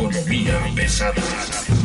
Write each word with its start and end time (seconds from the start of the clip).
Economía 0.00 0.58
pesada. 0.74 1.79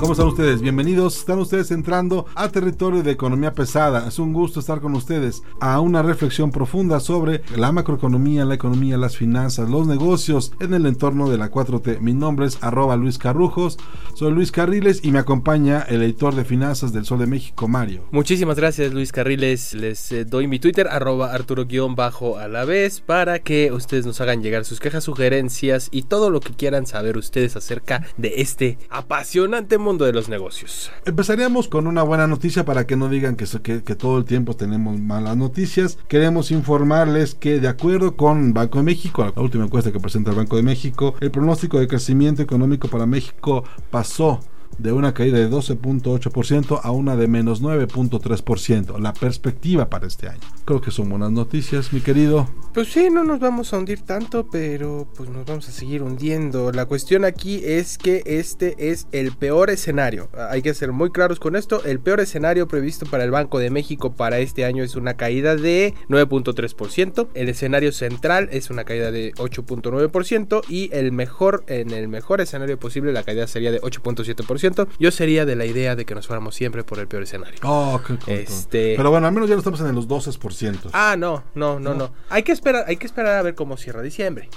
¿Cómo 0.00 0.12
están 0.12 0.28
ustedes? 0.28 0.62
Bienvenidos. 0.62 1.18
Están 1.18 1.40
ustedes 1.40 1.70
entrando 1.72 2.24
a 2.34 2.48
territorio 2.48 3.02
de 3.02 3.10
economía 3.10 3.52
pesada. 3.52 4.08
Es 4.08 4.18
un 4.18 4.32
gusto 4.32 4.60
estar 4.60 4.80
con 4.80 4.94
ustedes 4.94 5.42
a 5.60 5.78
una 5.80 6.02
reflexión 6.02 6.50
profunda 6.50 7.00
sobre 7.00 7.42
la 7.54 7.70
macroeconomía, 7.70 8.46
la 8.46 8.54
economía, 8.54 8.96
las 8.96 9.18
finanzas, 9.18 9.68
los 9.68 9.86
negocios 9.86 10.52
en 10.58 10.72
el 10.72 10.86
entorno 10.86 11.28
de 11.28 11.36
la 11.36 11.50
4T. 11.50 12.00
Mi 12.00 12.14
nombre 12.14 12.46
es 12.46 12.56
arroba 12.62 12.96
Luis 12.96 13.18
Carrujos. 13.18 13.76
Soy 14.14 14.32
Luis 14.32 14.50
Carriles 14.50 15.00
y 15.04 15.10
me 15.10 15.18
acompaña 15.18 15.82
el 15.82 16.02
editor 16.02 16.34
de 16.34 16.46
finanzas 16.46 16.94
del 16.94 17.04
Sol 17.04 17.18
de 17.18 17.26
México, 17.26 17.68
Mario. 17.68 18.04
Muchísimas 18.10 18.56
gracias 18.56 18.94
Luis 18.94 19.12
Carriles. 19.12 19.74
Les 19.74 20.12
eh, 20.12 20.24
doy 20.24 20.46
mi 20.46 20.58
Twitter, 20.58 20.88
arroba 20.88 21.34
Arturo-bajo 21.34 22.38
a 22.38 22.48
la 22.48 22.64
vez, 22.64 23.02
para 23.02 23.40
que 23.40 23.70
ustedes 23.70 24.06
nos 24.06 24.22
hagan 24.22 24.42
llegar 24.42 24.64
sus 24.64 24.80
quejas, 24.80 25.04
sugerencias 25.04 25.88
y 25.90 26.04
todo 26.04 26.30
lo 26.30 26.40
que 26.40 26.54
quieran 26.54 26.86
saber 26.86 27.18
ustedes 27.18 27.54
acerca 27.54 28.06
de 28.16 28.40
este 28.40 28.78
apasionante 28.88 29.76
mundo 29.76 29.89
de 29.98 30.12
los 30.12 30.28
negocios. 30.28 30.90
Empezaríamos 31.04 31.68
con 31.68 31.86
una 31.86 32.02
buena 32.02 32.26
noticia 32.26 32.64
para 32.64 32.86
que 32.86 32.96
no 32.96 33.08
digan 33.08 33.36
que, 33.36 33.46
que, 33.62 33.82
que, 33.82 33.94
todo 33.94 34.18
el 34.18 34.24
tiempo 34.24 34.54
tenemos 34.54 34.98
malas 34.98 35.36
noticias. 35.36 35.98
Queremos 36.08 36.50
informarles 36.50 37.34
que 37.34 37.60
de 37.60 37.68
acuerdo 37.68 38.16
con 38.16 38.52
Banco 38.52 38.78
de 38.78 38.84
México, 38.84 39.32
la 39.34 39.42
última 39.42 39.64
encuesta 39.64 39.92
que 39.92 40.00
presenta 40.00 40.30
el 40.30 40.36
Banco 40.36 40.56
de 40.56 40.62
México, 40.62 41.14
el 41.20 41.30
pronóstico 41.30 41.78
de 41.78 41.88
crecimiento 41.88 42.42
económico 42.42 42.88
para 42.88 43.06
México 43.06 43.64
pasó 43.90 44.40
de 44.78 44.92
una 44.92 45.14
caída 45.14 45.38
de 45.38 45.50
12.8% 45.50 46.80
a 46.82 46.90
una 46.90 47.16
de 47.16 47.28
menos 47.28 47.62
9.3%. 47.62 48.98
La 48.98 49.12
perspectiva 49.12 49.90
para 49.90 50.06
este 50.06 50.28
año. 50.28 50.40
Creo 50.64 50.80
que 50.80 50.90
son 50.90 51.08
buenas 51.08 51.30
noticias, 51.30 51.92
mi 51.92 52.00
querido. 52.00 52.48
Pues 52.72 52.92
sí, 52.92 53.10
no 53.10 53.24
nos 53.24 53.40
vamos 53.40 53.72
a 53.72 53.78
hundir 53.78 54.02
tanto, 54.02 54.48
pero 54.48 55.08
pues 55.16 55.28
nos 55.28 55.44
vamos 55.44 55.68
a 55.68 55.72
seguir 55.72 56.02
hundiendo. 56.02 56.70
La 56.70 56.86
cuestión 56.86 57.24
aquí 57.24 57.60
es 57.64 57.98
que 57.98 58.22
este 58.24 58.90
es 58.90 59.08
el 59.10 59.32
peor 59.32 59.70
escenario. 59.70 60.28
Hay 60.50 60.62
que 60.62 60.72
ser 60.72 60.92
muy 60.92 61.10
claros 61.10 61.40
con 61.40 61.56
esto. 61.56 61.84
El 61.84 61.98
peor 62.00 62.20
escenario 62.20 62.68
previsto 62.68 63.06
para 63.06 63.24
el 63.24 63.30
Banco 63.30 63.58
de 63.58 63.70
México 63.70 64.12
para 64.12 64.38
este 64.38 64.64
año 64.64 64.84
es 64.84 64.94
una 64.94 65.14
caída 65.14 65.56
de 65.56 65.94
9.3%. 66.08 67.28
El 67.34 67.48
escenario 67.48 67.92
central 67.92 68.48
es 68.52 68.70
una 68.70 68.84
caída 68.84 69.10
de 69.10 69.32
8.9% 69.34 70.62
y 70.68 70.90
el 70.92 71.10
mejor 71.12 71.64
en 71.66 71.90
el 71.90 72.08
mejor 72.08 72.40
escenario 72.40 72.78
posible 72.78 73.12
la 73.12 73.24
caída 73.24 73.46
sería 73.46 73.72
de 73.72 73.80
8.7%. 73.80 74.59
Yo 74.98 75.10
sería 75.10 75.44
de 75.44 75.56
la 75.56 75.66
idea 75.66 75.96
de 75.96 76.04
que 76.04 76.14
nos 76.14 76.26
fuéramos 76.26 76.54
siempre 76.54 76.84
por 76.84 76.98
el 76.98 77.08
peor 77.08 77.22
escenario. 77.22 77.58
Oh, 77.62 78.00
qué 78.06 78.16
cool, 78.16 78.34
este... 78.34 78.94
Pero 78.96 79.10
bueno, 79.10 79.26
al 79.26 79.32
menos 79.32 79.48
ya 79.48 79.54
no 79.54 79.60
estamos 79.60 79.80
en 79.80 79.94
los 79.94 80.08
12%. 80.08 80.90
Ah, 80.92 81.16
no, 81.18 81.42
no, 81.54 81.78
no, 81.78 81.90
no, 81.90 81.94
no. 81.94 82.10
Hay 82.28 82.42
que 82.42 82.52
esperar, 82.52 82.84
hay 82.86 82.96
que 82.96 83.06
esperar 83.06 83.38
a 83.38 83.42
ver 83.42 83.54
cómo 83.54 83.76
cierra 83.76 84.02
diciembre. 84.02 84.48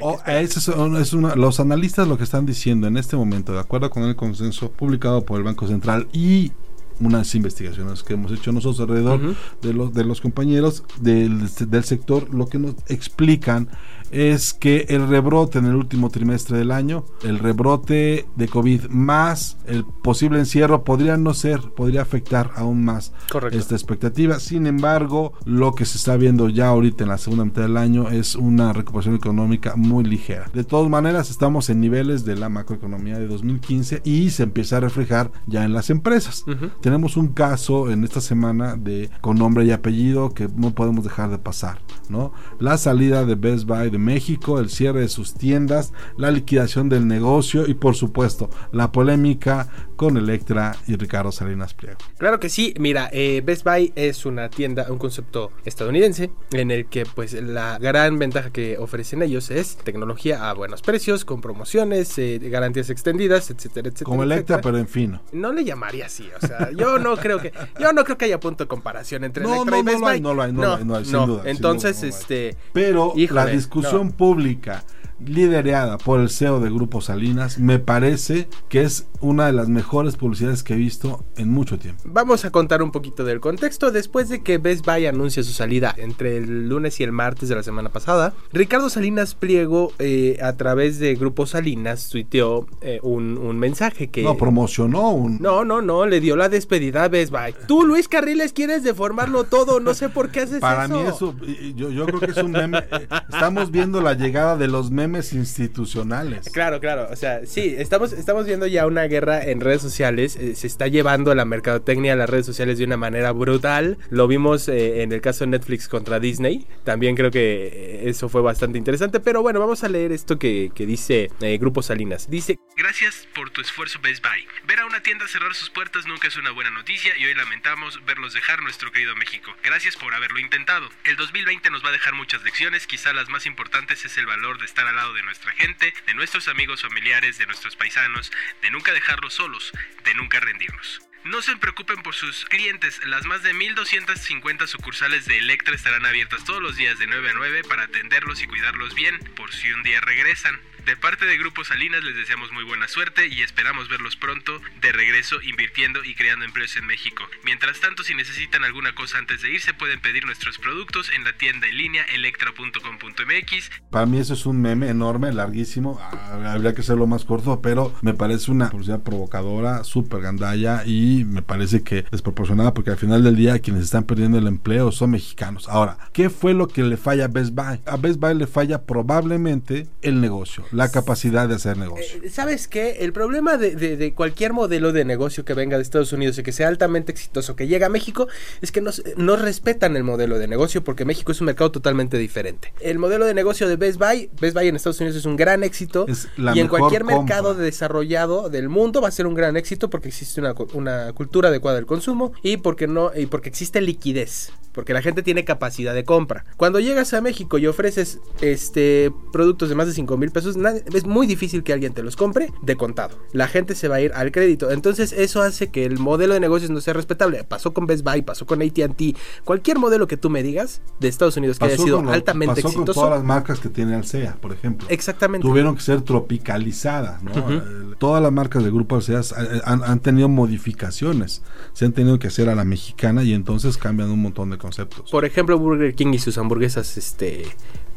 Oh, 0.00 0.18
es, 0.26 0.56
es 0.56 1.12
una, 1.12 1.34
los 1.34 1.60
analistas 1.60 2.06
lo 2.06 2.16
que 2.16 2.24
están 2.24 2.46
diciendo 2.46 2.86
en 2.86 2.96
este 2.96 3.16
momento, 3.16 3.52
de 3.52 3.60
acuerdo 3.60 3.90
con 3.90 4.04
el 4.04 4.16
consenso 4.16 4.70
publicado 4.70 5.24
por 5.24 5.38
el 5.38 5.44
Banco 5.44 5.66
Central 5.66 6.06
y 6.12 6.52
unas 7.00 7.34
investigaciones 7.34 8.02
que 8.02 8.14
hemos 8.14 8.30
hecho 8.30 8.52
nosotros 8.52 8.80
alrededor 8.80 9.20
uh 9.20 9.28
-huh. 9.30 9.36
de, 9.62 9.72
los, 9.72 9.92
de 9.94 10.04
los 10.04 10.20
compañeros 10.20 10.84
del, 11.00 11.48
del 11.68 11.84
sector, 11.84 12.32
lo 12.32 12.46
que 12.46 12.58
nos 12.58 12.74
explican 12.88 13.68
es 14.10 14.52
que 14.52 14.86
el 14.88 15.08
rebrote 15.08 15.58
en 15.58 15.66
el 15.66 15.74
último 15.74 16.10
trimestre 16.10 16.58
del 16.58 16.70
año, 16.70 17.04
el 17.22 17.38
rebrote 17.38 18.26
de 18.36 18.48
COVID 18.48 18.86
más 18.88 19.56
el 19.66 19.84
posible 19.84 20.38
encierro 20.38 20.84
podría 20.84 21.16
no 21.16 21.34
ser, 21.34 21.60
podría 21.76 22.02
afectar 22.02 22.50
aún 22.56 22.84
más 22.84 23.12
Correcto. 23.30 23.58
esta 23.58 23.74
expectativa. 23.74 24.40
Sin 24.40 24.66
embargo, 24.66 25.32
lo 25.44 25.74
que 25.74 25.84
se 25.84 25.98
está 25.98 26.16
viendo 26.16 26.48
ya 26.48 26.68
ahorita 26.68 27.04
en 27.04 27.10
la 27.10 27.18
segunda 27.18 27.44
mitad 27.44 27.62
del 27.62 27.76
año 27.76 28.08
es 28.10 28.34
una 28.34 28.72
recuperación 28.72 29.14
económica 29.14 29.74
muy 29.76 30.04
ligera. 30.04 30.50
De 30.52 30.64
todas 30.64 30.88
maneras, 30.90 31.30
estamos 31.30 31.70
en 31.70 31.80
niveles 31.80 32.24
de 32.24 32.36
la 32.36 32.48
macroeconomía 32.48 33.18
de 33.18 33.26
2015 33.28 34.02
y 34.04 34.30
se 34.30 34.42
empieza 34.42 34.78
a 34.78 34.80
reflejar 34.80 35.30
ya 35.46 35.64
en 35.64 35.72
las 35.72 35.90
empresas. 35.90 36.44
Uh 36.46 36.50
-huh. 36.50 36.70
Tenemos 36.80 37.16
un 37.16 37.28
caso 37.28 37.90
en 37.90 38.04
esta 38.04 38.20
semana 38.20 38.76
de 38.76 39.10
con 39.20 39.36
nombre 39.38 39.64
y 39.64 39.70
apellido 39.70 40.30
que 40.30 40.48
no 40.54 40.72
podemos 40.74 41.04
dejar 41.04 41.30
de 41.30 41.38
pasar, 41.38 41.78
¿no? 42.08 42.32
La 42.58 42.76
salida 42.76 43.24
de 43.24 43.34
Best 43.34 43.66
Buy 43.66 43.90
de 43.90 43.98
México, 44.00 44.58
el 44.58 44.70
cierre 44.70 45.00
de 45.00 45.08
sus 45.08 45.34
tiendas, 45.34 45.92
la 46.16 46.30
liquidación 46.30 46.88
del 46.88 47.06
negocio 47.06 47.66
y 47.66 47.74
por 47.74 47.94
supuesto 47.94 48.50
la 48.72 48.92
polémica 48.92 49.68
con 49.96 50.16
Electra 50.16 50.76
y 50.86 50.96
Ricardo 50.96 51.30
Salinas 51.30 51.74
Pliego. 51.74 51.98
Claro 52.16 52.40
que 52.40 52.48
sí, 52.48 52.72
mira, 52.78 53.10
eh, 53.12 53.42
Best 53.44 53.64
Buy 53.64 53.92
es 53.96 54.24
una 54.24 54.48
tienda, 54.48 54.86
un 54.88 54.98
concepto 54.98 55.52
estadounidense 55.64 56.30
en 56.52 56.70
el 56.70 56.86
que 56.86 57.04
pues 57.04 57.34
la 57.34 57.78
gran 57.78 58.18
ventaja 58.18 58.50
que 58.50 58.78
ofrecen 58.78 59.22
ellos 59.22 59.50
es 59.50 59.76
tecnología 59.76 60.48
a 60.48 60.54
buenos 60.54 60.80
precios, 60.80 61.24
con 61.24 61.40
promociones, 61.40 62.16
eh, 62.18 62.38
garantías 62.38 62.88
extendidas, 62.88 63.50
etcétera, 63.50 63.88
etcétera. 63.88 64.06
Como 64.06 64.22
Electra, 64.22 64.56
etcétera. 64.56 64.62
pero 64.62 64.78
en 64.78 64.88
fino. 64.88 65.20
No 65.32 65.52
le 65.52 65.64
llamaría 65.64 66.06
así, 66.06 66.30
o 66.34 66.46
sea, 66.46 66.70
yo 66.76 66.98
no 66.98 67.16
creo 67.16 67.38
que 67.38 67.52
yo 67.78 67.92
no 67.92 68.04
creo 68.04 68.16
que 68.16 68.24
haya 68.24 68.40
punto 68.40 68.64
de 68.64 68.68
comparación 68.68 69.24
entre 69.24 69.42
no, 69.44 69.54
Electra 69.54 69.70
no, 69.70 69.78
y 69.78 69.82
Best 69.82 69.98
no 69.98 70.00
lo 70.00 70.08
hay, 70.08 70.20
Buy. 70.20 70.22
no 70.22 70.34
lo 70.34 70.42
hay, 70.42 70.52
no, 70.52 70.62
lo 70.62 70.74
hay, 70.76 70.84
no, 70.84 70.96
hay, 70.96 71.04
sin 71.04 71.26
duda. 71.26 71.42
Entonces, 71.44 71.96
sin 71.96 72.08
duda, 72.08 72.16
no 72.16 72.20
este 72.20 72.56
pero 72.72 73.12
híjole, 73.16 73.44
la 73.44 73.46
discusión 73.50 73.89
pública 74.10 74.84
liderada 75.24 75.98
por 75.98 76.20
el 76.20 76.30
CEO 76.30 76.60
de 76.60 76.70
Grupo 76.70 77.00
Salinas, 77.00 77.58
me 77.58 77.78
parece 77.78 78.48
que 78.68 78.82
es 78.82 79.06
una 79.20 79.46
de 79.46 79.52
las 79.52 79.68
mejores 79.68 80.16
publicidades 80.16 80.62
que 80.62 80.74
he 80.74 80.76
visto 80.76 81.24
en 81.36 81.50
mucho 81.50 81.78
tiempo. 81.78 82.02
Vamos 82.06 82.44
a 82.44 82.50
contar 82.50 82.82
un 82.82 82.90
poquito 82.90 83.24
del 83.24 83.40
contexto. 83.40 83.90
Después 83.90 84.28
de 84.28 84.42
que 84.42 84.58
Best 84.58 84.86
Buy 84.86 85.06
anuncia 85.06 85.42
su 85.42 85.52
salida 85.52 85.94
entre 85.96 86.38
el 86.38 86.68
lunes 86.68 87.00
y 87.00 87.04
el 87.04 87.12
martes 87.12 87.48
de 87.48 87.54
la 87.54 87.62
semana 87.62 87.90
pasada, 87.90 88.32
Ricardo 88.52 88.88
Salinas 88.88 89.34
Pliego, 89.34 89.92
eh, 89.98 90.38
a 90.42 90.54
través 90.54 90.98
de 90.98 91.14
Grupo 91.14 91.46
Salinas, 91.46 92.08
tuiteó 92.08 92.66
eh, 92.80 93.00
un, 93.02 93.36
un, 93.36 93.58
mensaje 93.58 94.08
que. 94.08 94.22
No, 94.22 94.36
promocionó 94.36 95.10
un. 95.10 95.38
No, 95.40 95.64
no, 95.64 95.82
no, 95.82 96.06
le 96.06 96.20
dio 96.20 96.36
la 96.36 96.48
despedida 96.48 97.04
a 97.04 97.08
Best 97.08 97.30
Buy. 97.30 97.54
Tú, 97.66 97.84
Luis 97.84 98.08
Carriles, 98.08 98.52
quieres 98.52 98.82
deformarlo 98.82 99.44
todo. 99.44 99.80
No 99.80 99.92
sé 99.92 100.08
por 100.08 100.30
qué 100.30 100.40
haces 100.40 100.60
Para 100.60 100.86
eso. 100.86 100.94
Para 100.94 101.04
mí, 101.04 101.08
eso, 101.08 101.34
yo, 101.76 101.90
yo 101.90 102.06
creo 102.06 102.20
que 102.20 102.30
es 102.30 102.36
un 102.38 102.52
meme. 102.52 102.78
Eh, 102.78 103.08
estamos 103.32 103.70
viendo 103.70 104.00
la 104.00 104.14
llegada 104.14 104.56
de 104.56 104.66
los 104.66 104.90
memes 104.90 105.09
institucionales. 105.32 106.48
Claro, 106.50 106.80
claro. 106.80 107.08
O 107.10 107.16
sea, 107.16 107.46
sí, 107.46 107.74
estamos, 107.76 108.12
estamos 108.12 108.46
viendo 108.46 108.66
ya 108.66 108.86
una 108.86 109.04
guerra 109.04 109.44
en 109.44 109.60
redes 109.60 109.82
sociales. 109.82 110.36
Eh, 110.36 110.54
se 110.54 110.66
está 110.66 110.88
llevando 110.88 111.34
la 111.34 111.44
mercadotecnia 111.44 112.14
a 112.14 112.16
las 112.16 112.30
redes 112.30 112.46
sociales 112.46 112.78
de 112.78 112.84
una 112.84 112.96
manera 112.96 113.32
brutal. 113.32 113.98
Lo 114.10 114.26
vimos 114.26 114.68
eh, 114.68 115.02
en 115.02 115.12
el 115.12 115.20
caso 115.20 115.44
de 115.44 115.50
Netflix 115.50 115.88
contra 115.88 116.20
Disney. 116.20 116.66
También 116.84 117.16
creo 117.16 117.30
que 117.30 117.66
eh, 117.66 118.08
eso 118.08 118.28
fue 118.28 118.42
bastante 118.42 118.78
interesante. 118.78 119.20
Pero 119.20 119.42
bueno, 119.42 119.60
vamos 119.60 119.84
a 119.84 119.88
leer 119.88 120.12
esto 120.12 120.38
que, 120.38 120.70
que 120.74 120.86
dice 120.86 121.30
Grupo 121.58 121.82
Salinas. 121.82 122.28
Dice: 122.30 122.58
Gracias 122.80 123.28
por 123.34 123.50
tu 123.50 123.60
esfuerzo, 123.60 123.98
Best 124.00 124.24
Buy. 124.24 124.48
Ver 124.64 124.80
a 124.80 124.86
una 124.86 125.02
tienda 125.02 125.28
cerrar 125.28 125.54
sus 125.54 125.68
puertas 125.68 126.06
nunca 126.06 126.28
es 126.28 126.36
una 126.38 126.50
buena 126.50 126.70
noticia 126.70 127.14
y 127.18 127.26
hoy 127.26 127.34
lamentamos 127.34 128.02
verlos 128.06 128.32
dejar 128.32 128.62
nuestro 128.62 128.90
querido 128.90 129.14
México. 129.16 129.54
Gracias 129.62 129.96
por 129.96 130.14
haberlo 130.14 130.38
intentado. 130.38 130.90
El 131.04 131.16
2020 131.16 131.68
nos 131.68 131.84
va 131.84 131.90
a 131.90 131.92
dejar 131.92 132.14
muchas 132.14 132.42
lecciones. 132.42 132.86
Quizá 132.86 133.12
las 133.12 133.28
más 133.28 133.44
importantes 133.44 134.06
es 134.06 134.16
el 134.16 134.24
valor 134.24 134.58
de 134.58 134.64
estar 134.64 134.86
al 134.86 134.96
lado 134.96 135.12
de 135.12 135.22
nuestra 135.22 135.52
gente, 135.52 135.92
de 136.06 136.14
nuestros 136.14 136.48
amigos 136.48 136.80
familiares, 136.80 137.36
de 137.36 137.44
nuestros 137.44 137.76
paisanos, 137.76 138.32
de 138.62 138.70
nunca 138.70 138.94
dejarlos 138.94 139.34
solos, 139.34 139.72
de 140.04 140.14
nunca 140.14 140.40
rendirnos. 140.40 141.02
No 141.24 141.42
se 141.42 141.54
preocupen 141.56 142.02
por 142.02 142.14
sus 142.14 142.46
clientes, 142.46 142.98
las 143.04 143.26
más 143.26 143.42
de 143.42 143.52
1250 143.52 144.66
sucursales 144.66 145.26
de 145.26 145.36
Electra 145.36 145.74
estarán 145.74 146.06
abiertas 146.06 146.44
todos 146.44 146.62
los 146.62 146.76
días 146.76 146.98
de 146.98 147.06
9 147.06 147.28
a 147.28 147.32
9 147.34 147.62
para 147.64 147.82
atenderlos 147.82 148.42
y 148.42 148.46
cuidarlos 148.46 148.94
bien 148.94 149.18
por 149.36 149.52
si 149.52 149.70
un 149.70 149.82
día 149.82 150.00
regresan. 150.00 150.58
De 150.86 150.96
parte 150.96 151.26
de 151.26 151.36
Grupo 151.36 151.62
Salinas 151.64 152.02
les 152.02 152.16
deseamos 152.16 152.50
muy 152.52 152.64
buena 152.64 152.88
suerte 152.88 153.28
y 153.28 153.42
esperamos 153.42 153.88
verlos 153.88 154.16
pronto 154.16 154.60
de 154.80 154.92
regreso 154.92 155.40
invirtiendo 155.42 156.04
y 156.04 156.14
creando 156.14 156.44
empleos 156.44 156.76
en 156.76 156.86
México. 156.86 157.24
Mientras 157.44 157.80
tanto, 157.80 158.02
si 158.02 158.14
necesitan 158.14 158.64
alguna 158.64 158.94
cosa 158.94 159.18
antes 159.18 159.42
de 159.42 159.52
irse, 159.52 159.74
pueden 159.74 160.00
pedir 160.00 160.24
nuestros 160.24 160.58
productos 160.58 161.10
en 161.14 161.24
la 161.24 161.32
tienda 161.34 161.68
en 161.68 161.76
línea 161.76 162.04
electra.com.mx. 162.14 163.70
Para 163.90 164.06
mí 164.06 164.18
eso 164.18 164.34
es 164.34 164.46
un 164.46 164.60
meme 164.60 164.88
enorme, 164.88 165.32
larguísimo. 165.32 165.98
Ah, 166.00 166.52
Habría 166.54 166.74
que 166.74 166.80
hacerlo 166.80 167.06
más 167.06 167.24
corto, 167.24 167.60
pero 167.60 167.94
me 168.02 168.14
parece 168.14 168.50
una 168.50 168.70
publicidad 168.70 169.02
provocadora, 169.02 169.84
súper 169.84 170.20
gandalla 170.20 170.84
y 170.86 171.24
me 171.24 171.42
parece 171.42 171.82
que 171.82 172.04
desproporcionada 172.10 172.74
porque 172.74 172.90
al 172.90 172.96
final 172.96 173.22
del 173.22 173.36
día 173.36 173.58
quienes 173.58 173.84
están 173.84 174.04
perdiendo 174.04 174.38
el 174.38 174.46
empleo 174.46 174.92
son 174.92 175.10
mexicanos. 175.10 175.68
Ahora, 175.68 175.98
¿qué 176.12 176.30
fue 176.30 176.54
lo 176.54 176.68
que 176.68 176.82
le 176.82 176.96
falla 176.96 177.26
a 177.26 177.28
Best 177.28 177.54
Buy? 177.54 177.80
A 177.86 177.96
Best 177.96 178.18
Buy 178.18 178.34
le 178.34 178.46
falla 178.46 178.82
probablemente 178.82 179.86
el 180.02 180.20
negocio, 180.20 180.64
la 180.72 180.90
capacidad 180.90 181.48
de 181.48 181.54
hacer 181.56 181.76
negocio. 181.76 182.20
Eh, 182.22 182.30
¿Sabes 182.30 182.68
qué? 182.68 182.98
El 183.00 183.12
problema 183.12 183.56
de, 183.56 183.74
de- 183.76 183.96
de 183.96 184.14
cualquier 184.14 184.52
modelo 184.52 184.92
de 184.92 185.04
negocio 185.04 185.44
que 185.44 185.54
venga 185.54 185.76
de 185.76 185.82
Estados 185.82 186.12
Unidos 186.12 186.38
y 186.38 186.42
que 186.42 186.52
sea 186.52 186.68
altamente 186.68 187.12
exitoso, 187.12 187.56
que 187.56 187.66
llega 187.66 187.86
a 187.86 187.90
México, 187.90 188.28
es 188.60 188.72
que 188.72 188.80
no, 188.80 188.90
no 189.16 189.36
respetan 189.36 189.96
el 189.96 190.04
modelo 190.04 190.38
de 190.38 190.46
negocio 190.48 190.82
porque 190.84 191.04
México 191.04 191.32
es 191.32 191.40
un 191.40 191.46
mercado 191.46 191.70
totalmente 191.70 192.18
diferente. 192.18 192.72
El 192.80 192.98
modelo 192.98 193.24
de 193.24 193.34
negocio 193.34 193.68
de 193.68 193.76
Best 193.76 193.98
Buy, 193.98 194.30
Best 194.40 194.54
Buy 194.54 194.68
en 194.68 194.76
Estados 194.76 195.00
Unidos 195.00 195.16
es 195.16 195.24
un 195.24 195.36
gran 195.36 195.62
éxito 195.64 196.06
Es 196.08 196.28
la 196.36 196.56
y 196.56 196.60
en 196.60 196.68
cualquier 196.68 197.02
compra. 197.02 197.18
mercado 197.18 197.54
desarrollado 197.54 198.48
del 198.48 198.68
mundo 198.68 199.00
va 199.00 199.08
a 199.08 199.10
ser 199.12 199.26
un 199.26 199.34
gran 199.34 199.56
éxito 199.56 199.90
porque 199.90 200.08
existe 200.08 200.40
una, 200.40 200.54
una 200.74 201.12
cultura 201.12 201.48
adecuada 201.48 201.76
del 201.76 201.86
consumo 201.86 202.32
y 202.42 202.56
porque 202.58 202.86
no 202.86 203.10
y 203.14 203.26
porque 203.26 203.48
existe 203.48 203.80
liquidez. 203.80 204.52
Porque 204.72 204.92
la 204.92 205.02
gente 205.02 205.24
tiene 205.24 205.44
capacidad 205.44 205.94
de 205.94 206.04
compra. 206.04 206.44
Cuando 206.56 206.78
llegas 206.78 207.12
a 207.12 207.20
México 207.20 207.58
y 207.58 207.66
ofreces 207.66 208.20
este 208.40 209.10
productos 209.32 209.68
de 209.68 209.74
más 209.74 209.86
de 209.88 209.92
5 209.94 210.16
mil 210.16 210.30
pesos, 210.30 210.56
nadie- 210.60 210.84
es 210.94 211.04
muy 211.06 211.26
difícil 211.26 211.62
que 211.62 211.72
alguien 211.72 211.92
te 211.92 212.02
los 212.02 212.16
compre 212.16 212.52
de 212.62 212.76
contado. 212.76 213.18
La 213.32 213.48
gente 213.48 213.74
se 213.74 213.88
va 213.88 213.96
a 213.96 214.00
ir 214.00 214.12
al 214.14 214.30
crédito. 214.32 214.70
Entonces, 214.70 215.12
eso 215.12 215.42
hace 215.42 215.68
que 215.70 215.84
el 215.84 215.98
modelo 215.98 216.34
de 216.34 216.40
negocios 216.40 216.70
no 216.70 216.80
sea 216.80 216.94
respetable. 216.94 217.42
Pasó 217.44 217.72
con 217.72 217.86
Best 217.86 218.04
Buy, 218.04 218.22
pasó 218.22 218.46
con 218.46 218.62
ATT. 218.62 219.16
Cualquier 219.44 219.78
modelo 219.78 220.06
que 220.06 220.16
tú 220.16 220.30
me 220.30 220.42
digas 220.42 220.80
de 221.00 221.08
Estados 221.08 221.36
Unidos 221.36 221.58
que 221.58 221.64
haya 221.66 221.76
sido 221.76 221.96
con 221.96 222.06
lo- 222.06 222.12
altamente 222.12 222.54
pasó 222.56 222.62
con 222.68 222.72
exitoso. 222.82 223.00
todas 223.00 223.16
las 223.16 223.24
marcas 223.24 223.58
que 223.60 223.68
tiene 223.68 223.94
Alsea, 223.94 224.36
por 224.40 224.52
ejemplo. 224.52 224.86
Exactamente. 224.90 225.46
Tuvieron 225.46 225.74
que 225.74 225.82
ser 225.82 226.02
tropicalizadas, 226.02 227.22
¿no? 227.22 227.32
Eh, 227.32 227.62
Todas 227.98 228.22
las 228.22 228.32
marcas 228.32 228.62
del 228.62 228.72
grupo 228.72 228.96
Alsea 228.96 229.20
eh, 229.20 229.60
han, 229.64 229.82
han 229.84 230.00
tenido 230.00 230.28
modificaciones, 230.28 231.42
se 231.72 231.84
han 231.84 231.92
tenido 231.92 232.18
que 232.18 232.28
hacer 232.28 232.48
a 232.48 232.54
la 232.54 232.64
mexicana 232.64 233.22
y 233.22 233.34
entonces 233.34 233.76
cambian 233.76 234.10
un 234.10 234.22
montón 234.22 234.50
de 234.50 234.58
conceptos. 234.58 235.10
Por 235.10 235.24
ejemplo, 235.24 235.58
Burger 235.58 235.94
King 235.94 236.12
y 236.14 236.18
sus 236.18 236.38
hamburguesas 236.38 236.96
este 236.96 237.44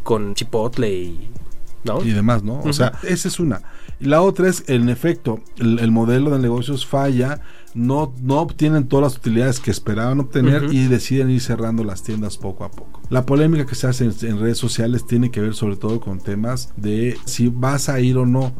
con 0.03 0.35
chipotle 0.35 0.89
y 0.93 1.29
¿no? 1.83 2.03
y 2.03 2.11
demás, 2.11 2.43
¿no? 2.43 2.59
O 2.61 2.73
sea, 2.73 2.93
esa 3.03 3.27
es 3.27 3.39
una. 3.39 3.61
Y 3.99 4.05
la 4.05 4.21
otra 4.21 4.49
es, 4.49 4.63
en 4.67 4.89
efecto, 4.89 5.41
el, 5.57 5.79
el 5.79 5.91
modelo 5.91 6.31
de 6.31 6.39
negocios 6.39 6.85
falla, 6.85 7.41
no, 7.73 8.13
no 8.21 8.39
obtienen 8.39 8.87
todas 8.87 9.13
las 9.13 9.17
utilidades 9.17 9.59
que 9.59 9.71
esperaban 9.71 10.19
obtener 10.19 10.65
y 10.71 10.87
deciden 10.87 11.29
ir 11.29 11.41
cerrando 11.41 11.83
las 11.83 12.03
tiendas 12.03 12.37
poco 12.37 12.63
a 12.63 12.71
poco. 12.71 13.01
La 13.09 13.25
polémica 13.25 13.65
que 13.65 13.75
se 13.75 13.87
hace 13.87 14.05
en, 14.05 14.13
en 14.21 14.39
redes 14.39 14.57
sociales 14.57 15.05
tiene 15.05 15.31
que 15.31 15.41
ver 15.41 15.53
sobre 15.53 15.77
todo 15.77 15.99
con 15.99 16.19
temas 16.19 16.73
de 16.75 17.17
si 17.25 17.47
vas 17.47 17.89
a 17.89 17.99
ir 17.99 18.17
o 18.17 18.25
no 18.25 18.53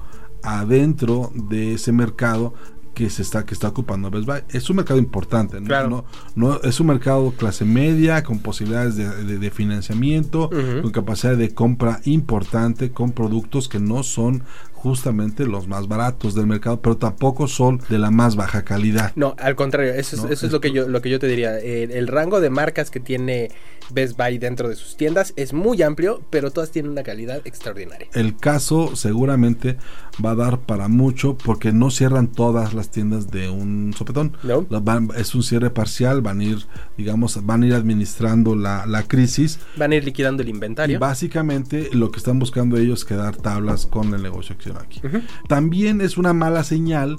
adentro 0.43 1.31
de 1.33 1.75
ese 1.75 1.91
mercado 1.91 2.53
que 2.94 3.10
se 3.10 3.22
está 3.24 3.45
que 3.45 3.54
está 3.54 3.69
ocupando 3.69 4.10
Best 4.12 4.25
Buy. 4.25 4.42
Es 4.50 4.69
un 4.69 4.75
mercado 4.78 5.00
importante, 5.00 5.60
¿no? 5.60 5.68
Claro. 5.68 5.90
No, 5.90 6.06
no- 6.36 6.62
es 6.62 6.80
un 6.80 6.88
mercado 6.88 7.31
clase 7.31 7.66
media 7.66 8.24
con 8.24 8.40
posibilidades 8.40 8.95
de, 8.95 9.07
de- 9.24 9.38
de 9.40 9.51
financiamiento, 9.51 10.50
con 10.81 10.92
capacidad 10.92 11.36
de 11.36 11.54
compra 11.54 12.00
importante, 12.06 12.92
con 12.92 13.12
productos 13.12 13.68
que 13.68 13.80
no 13.80 14.04
son 14.04 14.44
justamente 14.83 15.45
los 15.45 15.68
más 15.68 15.88
baratos 15.88 16.35
del 16.35 16.45
mercado, 16.45 16.81
pero 16.81 16.97
tampoco 16.97 17.47
son 17.47 17.81
de 17.89 17.97
la 17.97 18.12
más 18.12 18.35
baja 18.35 18.63
calidad. 18.65 19.13
No, 19.15 19.33
al 19.39 19.56
contrario, 19.56 19.94
eso 19.94 20.18
es, 20.18 20.24
No, 20.24 20.30
eso 20.30 20.45
es 20.45 20.51
lo 20.51 20.59
que 20.59 20.71
yo 20.71 20.89
lo 20.89 21.01
que 21.01 21.09
yo 21.09 21.19
te 21.19 21.27
diría. 21.27 21.57
El, 21.57 21.91
el 21.91 22.07
rango 22.07 22.41
de 22.41 22.50
marcas 22.50 22.91
que 22.91 23.00
tiene 23.00 23.50
Best 23.94 24.18
Buy 24.18 24.38
dentro 24.39 24.68
de 24.69 24.75
sus 24.75 24.97
tiendas 24.97 25.33
es 25.38 25.53
muy 25.53 25.81
amplio, 25.81 26.21
pero 26.30 26.51
todas 26.51 26.71
tienen 26.71 26.91
una 26.91 27.03
calidad 27.03 27.41
extraordinaria. 27.45 28.07
El 28.13 28.35
caso 28.38 28.95
seguramente 28.95 29.77
va 30.24 30.31
a 30.31 30.35
dar 30.35 30.59
para 30.59 30.88
mucho 30.89 31.38
porque 31.38 31.71
no 31.71 31.89
cierran 31.89 32.27
todas 32.27 32.74
las 32.74 32.89
tiendas 32.91 33.31
de 33.31 33.50
un 33.50 33.94
sopetón. 33.97 34.35
No. 34.44 34.65
Van- 34.81 35.09
es 35.18 35.33
un 35.35 35.44
cierre 35.44 35.69
parcial, 35.69 36.21
van 36.21 36.39
a 36.41 36.44
ir, 36.44 36.57
digamos, 36.97 37.45
van 37.45 37.63
a 37.63 37.68
ir 37.68 37.74
administrando 37.74 38.56
la, 38.56 38.85
la 38.85 39.03
crisis 39.03 39.59
Van 39.77 39.91
a 39.91 39.95
ir 39.95 40.03
liquidando 40.03 40.41
el 40.44 40.50
y 40.50 40.51
inventario. 40.51 41.00
básicamente 41.00 41.89
lo 41.94 42.12
que 42.12 42.18
están 42.19 42.39
buscando 42.39 42.77
ellos 42.77 43.00
es 43.00 43.06
quedar 43.06 43.35
tablas 43.38 43.85
con 43.85 44.13
el 44.13 44.21
negocio 44.21 44.57
que 44.57 44.72
aquí. 44.81 45.01
También 45.47 46.01
es 46.01 46.17
una 46.17 46.33
mala 46.33 46.63
señal. 46.63 47.17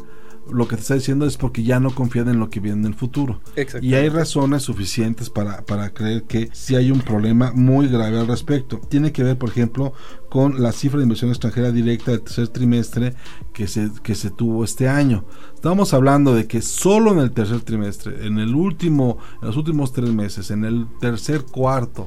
Lo 0.51 0.69
que 0.69 0.77
te 0.77 0.83
está 0.83 0.95
diciendo 0.95 1.25
es 1.25 1.39
porque 1.39 1.63
ya 1.63 1.81
no 1.81 1.95
confían 1.95 2.29
en 2.29 2.39
lo 2.39 2.51
que 2.51 2.61
viene 2.61 2.81
en 2.81 2.85
el 2.85 2.95
futuro. 2.95 3.41
Y 3.81 3.95
hay 3.95 4.11
razones 4.11 4.63
suficientes 4.63 5.31
para, 5.31 5.65
para 5.65 5.89
creer 5.95 6.25
que 6.25 6.51
sí 6.53 6.77
hay 6.77 6.91
un 6.91 7.01
problema 7.01 7.53
muy 7.55 7.89
grave 7.89 8.21
al 8.21 8.27
respecto. 8.27 8.79
Tiene 8.91 9.11
que 9.11 9.23
ver, 9.23 9.39
por 9.39 9.49
ejemplo, 9.49 9.95
con 10.29 10.63
la 10.63 10.73
cifra 10.73 10.99
de 10.99 11.05
inversión 11.05 11.31
extranjera 11.31 11.73
directa 11.73 12.11
del 12.11 12.21
tercer 12.21 12.49
trimestre 12.49 13.15
que 13.55 13.67
se, 13.67 13.91
que 14.03 14.15
se 14.15 14.31
tuvo 14.31 14.65
este 14.65 14.87
año. 14.87 15.25
Estamos 15.55 15.95
hablando 15.95 16.35
de 16.35 16.47
que 16.47 16.61
solo 16.61 17.13
en 17.13 17.21
el 17.21 17.33
tercer 17.33 17.63
trimestre, 17.63 18.27
en 18.27 18.39
el 18.39 18.55
último, 18.55 19.17
en 19.41 19.49
los 19.49 19.57
últimos 19.57 19.95
tres 19.95 20.11
meses, 20.11 20.51
en 20.51 20.67
el 20.67 20.87
tercer 21.01 21.45
cuarto 21.45 22.07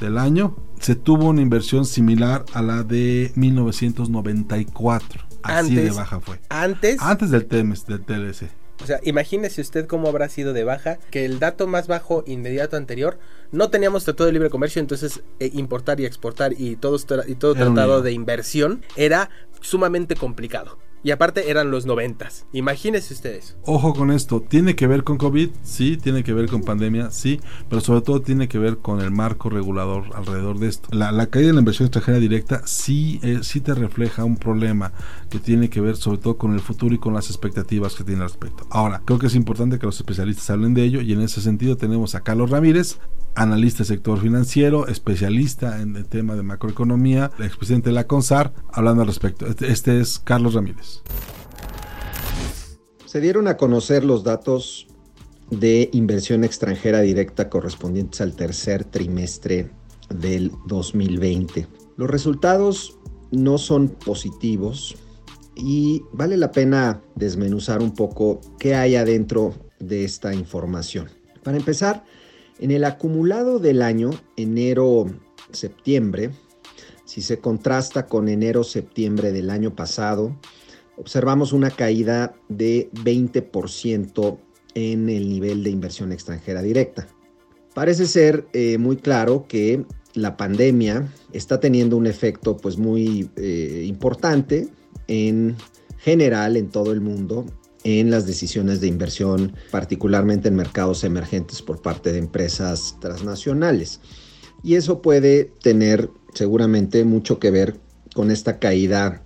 del 0.00 0.18
año, 0.18 0.56
se 0.80 0.96
tuvo 0.96 1.28
una 1.28 1.42
inversión 1.42 1.84
similar 1.84 2.44
a 2.52 2.62
la 2.62 2.82
de 2.82 3.30
1994. 3.36 5.24
Así 5.42 5.74
de 5.74 5.90
baja 5.90 6.20
fue. 6.20 6.40
Antes, 6.48 7.00
Antes 7.00 7.30
del, 7.30 7.46
TMS, 7.46 7.86
del 7.86 8.02
TLC. 8.02 8.50
o 8.82 8.86
sea, 8.86 9.00
imagínese 9.04 9.60
usted 9.60 9.86
cómo 9.86 10.08
habrá 10.08 10.28
sido 10.28 10.52
de 10.52 10.64
baja, 10.64 10.98
que 11.10 11.24
el 11.24 11.38
dato 11.38 11.66
más 11.66 11.86
bajo 11.86 12.24
inmediato 12.26 12.76
anterior, 12.76 13.18
no 13.52 13.70
teníamos 13.70 14.04
tratado 14.04 14.26
de 14.26 14.32
libre 14.32 14.50
comercio, 14.50 14.80
entonces 14.80 15.22
eh, 15.38 15.50
importar 15.54 16.00
y 16.00 16.06
exportar 16.06 16.54
y 16.56 16.76
todo, 16.76 16.98
y 17.26 17.34
todo 17.34 17.54
tratado 17.54 18.02
de 18.02 18.12
inversión 18.12 18.82
era 18.96 19.30
sumamente 19.60 20.14
complicado. 20.14 20.78
Y 21.02 21.12
aparte 21.12 21.50
eran 21.50 21.70
los 21.70 21.86
noventas. 21.86 22.46
Imagínense 22.52 23.14
ustedes. 23.14 23.56
Ojo 23.64 23.94
con 23.94 24.10
esto, 24.10 24.40
tiene 24.40 24.76
que 24.76 24.86
ver 24.86 25.02
con 25.02 25.16
COVID, 25.16 25.50
sí, 25.62 25.96
tiene 25.96 26.22
que 26.22 26.34
ver 26.34 26.48
con 26.48 26.62
pandemia, 26.62 27.10
sí, 27.10 27.40
pero 27.68 27.80
sobre 27.80 28.02
todo 28.02 28.20
tiene 28.20 28.48
que 28.48 28.58
ver 28.58 28.78
con 28.78 29.00
el 29.00 29.10
marco 29.10 29.48
regulador 29.48 30.04
alrededor 30.14 30.58
de 30.58 30.68
esto. 30.68 30.88
La, 30.92 31.26
caída 31.26 31.48
de 31.48 31.54
la 31.54 31.60
inversión 31.60 31.86
extranjera 31.86 32.18
directa 32.18 32.62
sí, 32.66 33.18
eh, 33.22 33.40
sí 33.42 33.60
te 33.60 33.74
refleja 33.74 34.24
un 34.24 34.36
problema 34.36 34.92
que 35.30 35.38
tiene 35.38 35.70
que 35.70 35.80
ver 35.80 35.96
sobre 35.96 36.18
todo 36.18 36.36
con 36.36 36.52
el 36.52 36.60
futuro 36.60 36.94
y 36.94 36.98
con 36.98 37.14
las 37.14 37.28
expectativas 37.28 37.94
que 37.94 38.04
tiene 38.04 38.22
al 38.22 38.28
respecto. 38.28 38.66
Ahora, 38.70 39.02
creo 39.04 39.18
que 39.18 39.28
es 39.28 39.34
importante 39.34 39.78
que 39.78 39.86
los 39.86 39.96
especialistas 39.96 40.50
hablen 40.50 40.74
de 40.74 40.84
ello 40.84 41.00
y 41.00 41.12
en 41.12 41.22
ese 41.22 41.40
sentido 41.40 41.76
tenemos 41.76 42.14
a 42.14 42.20
Carlos 42.20 42.50
Ramírez, 42.50 42.98
analista 43.34 43.78
del 43.78 43.86
sector 43.86 44.20
financiero, 44.20 44.88
especialista 44.88 45.80
en 45.80 45.96
el 45.96 46.06
tema 46.06 46.34
de 46.34 46.42
macroeconomía, 46.42 47.30
expresidente 47.38 47.90
de 47.90 47.94
la 47.94 48.06
CONSAR, 48.06 48.52
hablando 48.72 49.02
al 49.02 49.08
respecto. 49.08 49.46
Este, 49.46 49.70
este 49.70 50.00
es 50.00 50.18
Carlos 50.18 50.54
Ramírez. 50.54 50.89
Se 53.06 53.20
dieron 53.20 53.48
a 53.48 53.56
conocer 53.56 54.04
los 54.04 54.22
datos 54.22 54.86
de 55.50 55.90
inversión 55.92 56.44
extranjera 56.44 57.00
directa 57.00 57.48
correspondientes 57.48 58.20
al 58.20 58.34
tercer 58.34 58.84
trimestre 58.84 59.70
del 60.14 60.52
2020. 60.66 61.66
Los 61.96 62.08
resultados 62.08 62.98
no 63.30 63.58
son 63.58 63.88
positivos 63.88 64.96
y 65.56 66.02
vale 66.12 66.36
la 66.36 66.52
pena 66.52 67.02
desmenuzar 67.16 67.82
un 67.82 67.94
poco 67.94 68.40
qué 68.58 68.74
hay 68.74 68.96
adentro 68.96 69.54
de 69.78 70.04
esta 70.04 70.32
información. 70.34 71.08
Para 71.42 71.56
empezar, 71.56 72.04
en 72.58 72.70
el 72.70 72.84
acumulado 72.84 73.58
del 73.58 73.82
año, 73.82 74.10
enero-septiembre, 74.36 76.30
si 77.04 77.22
se 77.22 77.40
contrasta 77.40 78.06
con 78.06 78.28
enero-septiembre 78.28 79.32
del 79.32 79.50
año 79.50 79.74
pasado, 79.74 80.38
observamos 81.00 81.52
una 81.52 81.70
caída 81.70 82.34
de 82.48 82.90
20% 82.92 84.38
en 84.74 85.08
el 85.08 85.28
nivel 85.28 85.64
de 85.64 85.70
inversión 85.70 86.12
extranjera 86.12 86.62
directa. 86.62 87.08
Parece 87.74 88.06
ser 88.06 88.46
eh, 88.52 88.78
muy 88.78 88.96
claro 88.96 89.46
que 89.48 89.84
la 90.14 90.36
pandemia 90.36 91.08
está 91.32 91.60
teniendo 91.60 91.96
un 91.96 92.06
efecto 92.06 92.56
pues 92.56 92.76
muy 92.76 93.30
eh, 93.36 93.84
importante 93.86 94.68
en 95.08 95.56
general 95.98 96.56
en 96.56 96.68
todo 96.68 96.92
el 96.92 97.00
mundo 97.00 97.46
en 97.84 98.10
las 98.10 98.26
decisiones 98.26 98.80
de 98.80 98.88
inversión, 98.88 99.54
particularmente 99.70 100.48
en 100.48 100.56
mercados 100.56 101.02
emergentes 101.02 101.62
por 101.62 101.80
parte 101.80 102.12
de 102.12 102.18
empresas 102.18 102.96
transnacionales. 103.00 104.00
Y 104.62 104.74
eso 104.74 105.00
puede 105.00 105.52
tener 105.62 106.10
seguramente 106.34 107.04
mucho 107.04 107.38
que 107.38 107.50
ver 107.50 107.80
con 108.14 108.30
esta 108.30 108.58
caída 108.58 109.22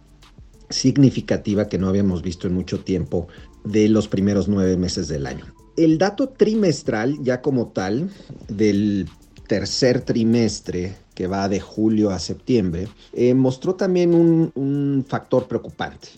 significativa 0.70 1.68
que 1.68 1.78
no 1.78 1.88
habíamos 1.88 2.22
visto 2.22 2.46
en 2.46 2.54
mucho 2.54 2.80
tiempo 2.80 3.28
de 3.64 3.88
los 3.88 4.08
primeros 4.08 4.48
nueve 4.48 4.76
meses 4.76 5.08
del 5.08 5.26
año. 5.26 5.46
El 5.76 5.98
dato 5.98 6.28
trimestral, 6.28 7.18
ya 7.22 7.42
como 7.42 7.68
tal, 7.68 8.10
del 8.48 9.08
tercer 9.48 10.00
trimestre 10.02 10.96
que 11.14 11.26
va 11.26 11.48
de 11.48 11.60
julio 11.60 12.10
a 12.10 12.18
septiembre, 12.18 12.88
eh, 13.12 13.34
mostró 13.34 13.74
también 13.74 14.14
un, 14.14 14.52
un 14.54 15.04
factor 15.06 15.46
preocupante, 15.46 16.08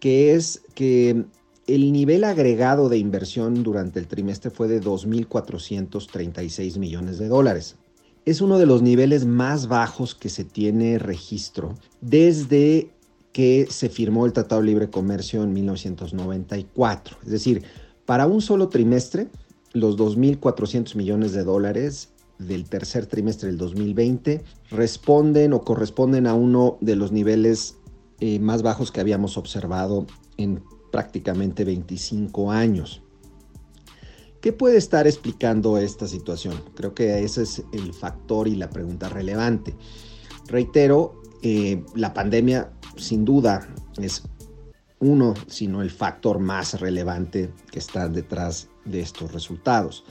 que 0.00 0.34
es 0.34 0.62
que 0.74 1.24
el 1.66 1.92
nivel 1.92 2.24
agregado 2.24 2.88
de 2.88 2.98
inversión 2.98 3.62
durante 3.62 3.98
el 3.98 4.06
trimestre 4.06 4.50
fue 4.50 4.68
de 4.68 4.80
2.436 4.80 6.78
millones 6.78 7.18
de 7.18 7.28
dólares. 7.28 7.76
Es 8.24 8.40
uno 8.40 8.58
de 8.58 8.66
los 8.66 8.82
niveles 8.82 9.24
más 9.24 9.68
bajos 9.68 10.14
que 10.14 10.28
se 10.28 10.44
tiene 10.44 10.98
registro 10.98 11.74
desde 12.00 12.90
que 13.36 13.66
se 13.68 13.90
firmó 13.90 14.24
el 14.24 14.32
Tratado 14.32 14.62
de 14.62 14.68
Libre 14.68 14.88
Comercio 14.88 15.42
en 15.42 15.52
1994. 15.52 17.18
Es 17.22 17.30
decir, 17.30 17.64
para 18.06 18.26
un 18.26 18.40
solo 18.40 18.70
trimestre, 18.70 19.28
los 19.74 19.98
2.400 19.98 20.94
millones 20.94 21.34
de 21.34 21.44
dólares 21.44 22.14
del 22.38 22.66
tercer 22.66 23.04
trimestre 23.04 23.48
del 23.48 23.58
2020 23.58 24.42
responden 24.70 25.52
o 25.52 25.60
corresponden 25.60 26.26
a 26.26 26.32
uno 26.32 26.78
de 26.80 26.96
los 26.96 27.12
niveles 27.12 27.76
eh, 28.20 28.38
más 28.38 28.62
bajos 28.62 28.90
que 28.90 29.00
habíamos 29.00 29.36
observado 29.36 30.06
en 30.38 30.62
prácticamente 30.90 31.66
25 31.66 32.50
años. 32.50 33.02
¿Qué 34.40 34.54
puede 34.54 34.78
estar 34.78 35.06
explicando 35.06 35.76
esta 35.76 36.08
situación? 36.08 36.54
Creo 36.74 36.94
que 36.94 37.22
ese 37.22 37.42
es 37.42 37.62
el 37.74 37.92
factor 37.92 38.48
y 38.48 38.56
la 38.56 38.70
pregunta 38.70 39.10
relevante. 39.10 39.74
Reitero, 40.46 41.20
eh, 41.42 41.84
la 41.94 42.14
pandemia 42.14 42.72
sin 42.96 43.24
duda 43.24 43.66
es 43.98 44.22
uno, 44.98 45.34
sino 45.46 45.82
el 45.82 45.90
factor 45.90 46.38
más 46.38 46.80
relevante 46.80 47.50
que 47.70 47.78
está 47.78 48.08
detrás 48.08 48.68
de 48.84 49.00
estos 49.00 49.32
resultados. 49.32 50.04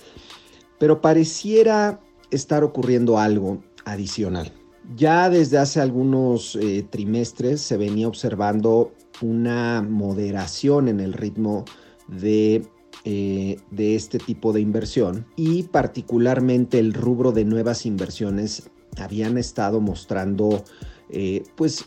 Pero 0.79 1.01
pareciera 1.01 1.99
estar 2.31 2.63
ocurriendo 2.63 3.17
algo 3.17 3.63
adicional. 3.85 4.51
Ya 4.95 5.29
desde 5.29 5.57
hace 5.57 5.81
algunos 5.81 6.55
eh, 6.55 6.85
trimestres 6.89 7.61
se 7.61 7.77
venía 7.77 8.07
observando 8.07 8.93
una 9.21 9.81
moderación 9.81 10.87
en 10.87 10.99
el 10.99 11.13
ritmo 11.13 11.65
de, 12.07 12.67
eh, 13.03 13.57
de 13.71 13.95
este 13.95 14.19
tipo 14.19 14.53
de 14.53 14.61
inversión 14.61 15.25
y 15.35 15.63
particularmente 15.63 16.77
el 16.77 16.93
rubro 16.93 17.31
de 17.31 17.45
nuevas 17.45 17.85
inversiones 17.85 18.69
habían 18.97 19.37
estado 19.37 19.81
mostrando 19.81 20.63
eh, 21.09 21.43
pues 21.55 21.85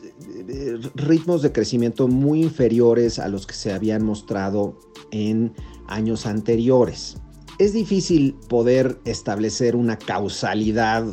ritmos 0.94 1.42
de 1.42 1.52
crecimiento 1.52 2.06
muy 2.08 2.42
inferiores 2.42 3.18
a 3.18 3.28
los 3.28 3.46
que 3.46 3.54
se 3.54 3.72
habían 3.72 4.04
mostrado 4.04 4.78
en 5.10 5.52
años 5.88 6.26
anteriores. 6.26 7.16
Es 7.58 7.72
difícil 7.72 8.34
poder 8.48 9.00
establecer 9.04 9.74
una 9.74 9.98
causalidad 9.98 11.04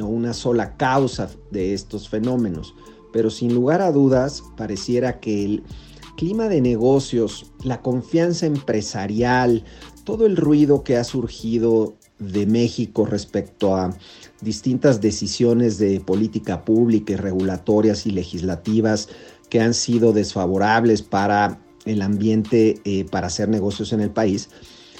o 0.00 0.06
una 0.06 0.32
sola 0.32 0.76
causa 0.76 1.30
de 1.52 1.74
estos 1.74 2.08
fenómenos, 2.08 2.74
pero 3.12 3.30
sin 3.30 3.54
lugar 3.54 3.80
a 3.80 3.92
dudas 3.92 4.42
pareciera 4.56 5.20
que 5.20 5.44
el 5.44 5.62
clima 6.16 6.48
de 6.48 6.60
negocios, 6.60 7.52
la 7.62 7.80
confianza 7.82 8.46
empresarial, 8.46 9.64
todo 10.04 10.26
el 10.26 10.36
ruido 10.36 10.82
que 10.82 10.96
ha 10.96 11.04
surgido 11.04 11.94
de 12.18 12.46
México 12.46 13.06
respecto 13.06 13.76
a 13.76 13.96
distintas 14.42 15.00
decisiones 15.00 15.78
de 15.78 16.00
política 16.00 16.64
pública, 16.64 17.16
regulatorias 17.16 18.06
y 18.06 18.10
legislativas 18.10 19.08
que 19.48 19.60
han 19.60 19.74
sido 19.74 20.12
desfavorables 20.12 21.02
para 21.02 21.60
el 21.84 22.02
ambiente 22.02 22.80
eh, 22.84 23.04
para 23.10 23.28
hacer 23.28 23.48
negocios 23.48 23.92
en 23.92 24.00
el 24.00 24.10
país, 24.10 24.50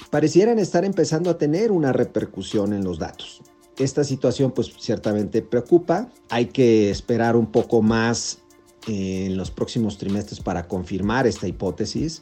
parecieran 0.09 0.59
estar 0.59 0.85
empezando 0.85 1.29
a 1.29 1.37
tener 1.37 1.71
una 1.71 1.91
repercusión 1.91 2.73
en 2.73 2.83
los 2.83 2.99
datos. 2.99 3.41
Esta 3.77 4.03
situación 4.03 4.51
pues 4.51 4.71
ciertamente 4.79 5.41
preocupa, 5.41 6.09
hay 6.29 6.47
que 6.47 6.91
esperar 6.91 7.35
un 7.35 7.51
poco 7.51 7.81
más 7.81 8.39
eh, 8.87 9.25
en 9.25 9.37
los 9.37 9.49
próximos 9.49 9.97
trimestres 9.97 10.39
para 10.39 10.67
confirmar 10.67 11.25
esta 11.25 11.47
hipótesis, 11.47 12.21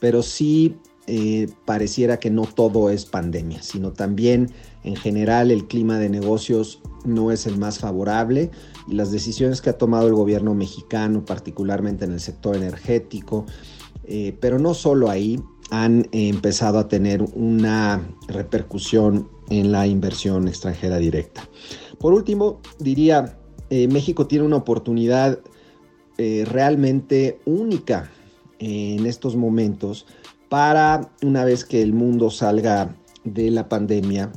pero 0.00 0.22
sí 0.22 0.76
eh, 1.08 1.48
pareciera 1.64 2.20
que 2.20 2.30
no 2.30 2.42
todo 2.46 2.90
es 2.90 3.04
pandemia, 3.06 3.60
sino 3.62 3.92
también 3.92 4.52
en 4.84 4.96
general 4.96 5.50
el 5.50 5.66
clima 5.66 5.98
de 5.98 6.08
negocios 6.08 6.80
no 7.04 7.30
es 7.30 7.46
el 7.46 7.58
más 7.58 7.78
favorable 7.78 8.50
y 8.88 8.94
las 8.94 9.10
decisiones 9.10 9.60
que 9.60 9.70
ha 9.70 9.78
tomado 9.78 10.06
el 10.06 10.14
gobierno 10.14 10.54
mexicano, 10.54 11.24
particularmente 11.24 12.04
en 12.04 12.12
el 12.12 12.20
sector 12.20 12.56
energético, 12.56 13.46
eh, 14.04 14.36
pero 14.40 14.58
no 14.58 14.74
solo 14.74 15.10
ahí, 15.10 15.40
han 15.70 16.06
empezado 16.12 16.78
a 16.78 16.88
tener 16.88 17.22
una 17.34 18.06
repercusión 18.28 19.28
en 19.48 19.72
la 19.72 19.86
inversión 19.86 20.48
extranjera 20.48 20.98
directa. 20.98 21.48
Por 21.98 22.12
último, 22.12 22.60
diría, 22.78 23.38
eh, 23.70 23.88
México 23.88 24.26
tiene 24.26 24.44
una 24.44 24.56
oportunidad 24.56 25.40
eh, 26.18 26.44
realmente 26.46 27.40
única 27.46 28.10
en 28.58 29.06
estos 29.06 29.34
momentos 29.34 30.06
para, 30.48 31.10
una 31.22 31.44
vez 31.44 31.64
que 31.64 31.80
el 31.80 31.94
mundo 31.94 32.30
salga 32.30 32.94
de 33.24 33.50
la 33.50 33.68
pandemia, 33.68 34.30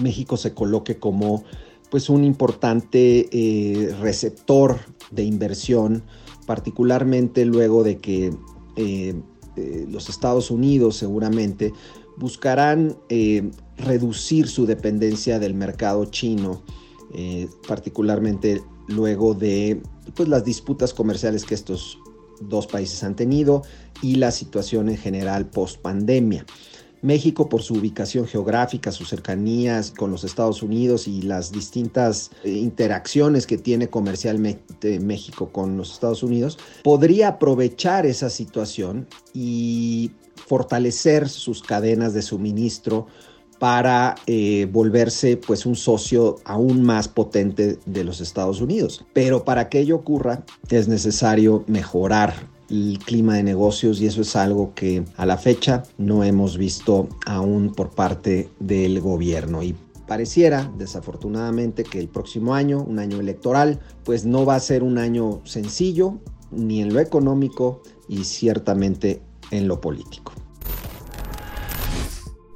México 0.00 0.36
se 0.36 0.54
coloque 0.54 0.98
como 0.98 1.44
pues 1.90 2.10
un 2.10 2.24
importante 2.24 3.28
eh, 3.32 3.94
receptor 4.00 4.78
de 5.10 5.24
inversión, 5.24 6.02
particularmente 6.46 7.44
luego 7.44 7.82
de 7.82 7.98
que 7.98 8.32
los 9.88 10.08
Estados 10.08 10.52
Unidos 10.52 10.96
seguramente 10.96 11.72
buscarán 12.18 12.96
eh, 13.08 13.50
reducir 13.76 14.48
su 14.48 14.66
dependencia 14.66 15.38
del 15.38 15.54
mercado 15.54 16.04
chino, 16.06 16.62
eh, 17.14 17.48
particularmente 17.66 18.60
luego 18.88 19.34
de 19.34 19.80
pues, 20.14 20.28
las 20.28 20.44
disputas 20.44 20.92
comerciales 20.92 21.44
que 21.44 21.54
estos 21.54 21.98
dos 22.40 22.66
países 22.66 23.02
han 23.04 23.16
tenido 23.16 23.62
y 24.02 24.16
la 24.16 24.30
situación 24.30 24.88
en 24.88 24.96
general 24.96 25.48
post 25.48 25.80
pandemia. 25.80 26.44
México 27.02 27.48
por 27.48 27.62
su 27.62 27.74
ubicación 27.74 28.26
geográfica, 28.26 28.92
sus 28.92 29.08
cercanías 29.08 29.90
con 29.90 30.10
los 30.10 30.24
Estados 30.24 30.62
Unidos 30.62 31.08
y 31.08 31.22
las 31.22 31.52
distintas 31.52 32.30
eh, 32.44 32.50
interacciones 32.50 33.46
que 33.46 33.58
tiene 33.58 33.88
comercialmente 33.88 35.00
México 35.00 35.50
con 35.52 35.76
los 35.76 35.92
Estados 35.92 36.22
Unidos, 36.22 36.58
podría 36.82 37.28
aprovechar 37.28 38.06
esa 38.06 38.30
situación 38.30 39.06
y 39.32 40.12
fortalecer 40.46 41.28
sus 41.28 41.62
cadenas 41.62 42.14
de 42.14 42.22
suministro 42.22 43.06
para 43.58 44.14
eh, 44.26 44.68
volverse 44.70 45.36
pues 45.36 45.66
un 45.66 45.74
socio 45.74 46.36
aún 46.44 46.82
más 46.82 47.08
potente 47.08 47.78
de 47.86 48.04
los 48.04 48.20
Estados 48.20 48.60
Unidos. 48.60 49.04
Pero 49.12 49.44
para 49.44 49.68
que 49.68 49.80
ello 49.80 49.96
ocurra 49.96 50.44
es 50.70 50.88
necesario 50.88 51.64
mejorar 51.66 52.34
el 52.70 52.98
clima 53.04 53.36
de 53.36 53.42
negocios 53.42 54.00
y 54.00 54.06
eso 54.06 54.22
es 54.22 54.36
algo 54.36 54.74
que 54.74 55.04
a 55.16 55.26
la 55.26 55.38
fecha 55.38 55.84
no 55.96 56.24
hemos 56.24 56.58
visto 56.58 57.08
aún 57.26 57.72
por 57.74 57.90
parte 57.90 58.48
del 58.60 59.00
gobierno 59.00 59.62
y 59.62 59.74
pareciera 60.06 60.70
desafortunadamente 60.76 61.84
que 61.84 62.00
el 62.00 62.08
próximo 62.08 62.54
año, 62.54 62.82
un 62.82 62.98
año 62.98 63.20
electoral, 63.20 63.80
pues 64.04 64.24
no 64.24 64.44
va 64.44 64.56
a 64.56 64.60
ser 64.60 64.82
un 64.82 64.98
año 64.98 65.40
sencillo 65.44 66.18
ni 66.50 66.80
en 66.80 66.94
lo 66.94 67.00
económico 67.00 67.82
y 68.08 68.24
ciertamente 68.24 69.20
en 69.50 69.68
lo 69.68 69.80
político. 69.80 70.32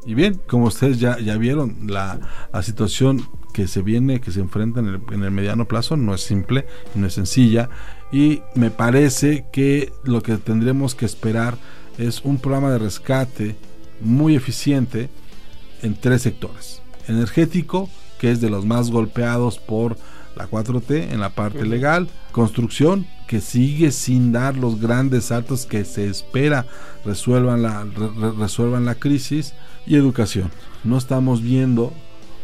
Y 0.04 0.14
bien, 0.14 0.40
como 0.49 0.66
ustedes 0.66 0.99
ya, 0.99 1.19
ya 1.21 1.37
vieron, 1.37 1.87
la, 1.87 2.19
situación 2.62 3.23
que 3.52 3.69
se 3.69 3.83
viene, 3.83 4.21
que 4.21 4.33
se 4.33 4.40
enfrenta 4.40 4.81
en 4.81 4.87
el, 4.87 5.02
en 5.12 5.23
el, 5.23 5.31
mediano 5.31 5.69
plazo 5.69 5.97
no 5.97 6.14
es 6.14 6.23
simple, 6.23 6.66
no 6.95 7.07
es 7.07 7.12
sencilla. 7.12 7.69
Y 8.12 8.42
me 8.54 8.71
parece 8.71 9.47
que 9.52 9.92
lo 10.04 10.23
que 10.23 10.37
tendremos 10.37 10.95
que 10.95 11.07
esperar 11.07 11.57
es 11.99 12.21
un 12.23 12.38
programa 12.38 12.71
de 12.71 12.78
rescate 12.78 13.57
muy 14.00 14.37
eficiente 14.37 15.09
en 15.83 15.95
tres 15.95 16.23
sectores. 16.23 16.83
Energético, 17.09 17.88
que 18.19 18.31
es 18.31 18.40
de 18.40 18.50
los 18.50 18.64
más 18.64 18.90
golpeados 18.90 19.59
por 19.59 19.97
la 20.37 20.49
4T 20.49 21.12
en 21.12 21.21
la 21.21 21.31
parte 21.31 21.64
legal, 21.64 22.09
construcción, 22.31 23.07
que 23.26 23.40
sigue 23.40 23.90
sin 23.90 24.33
dar 24.33 24.57
los 24.57 24.81
grandes 24.81 25.26
saltos 25.26 25.66
que 25.66 25.85
se 25.85 26.07
espera 26.07 26.66
resuelvan 27.04 27.62
la, 27.62 27.85
resuelvan 28.38 28.85
la 28.85 28.95
crisis, 28.95 29.54
y 29.87 29.97
educación. 29.97 30.50
No 30.85 30.99
estamos 30.99 31.42
viendo, 31.42 31.92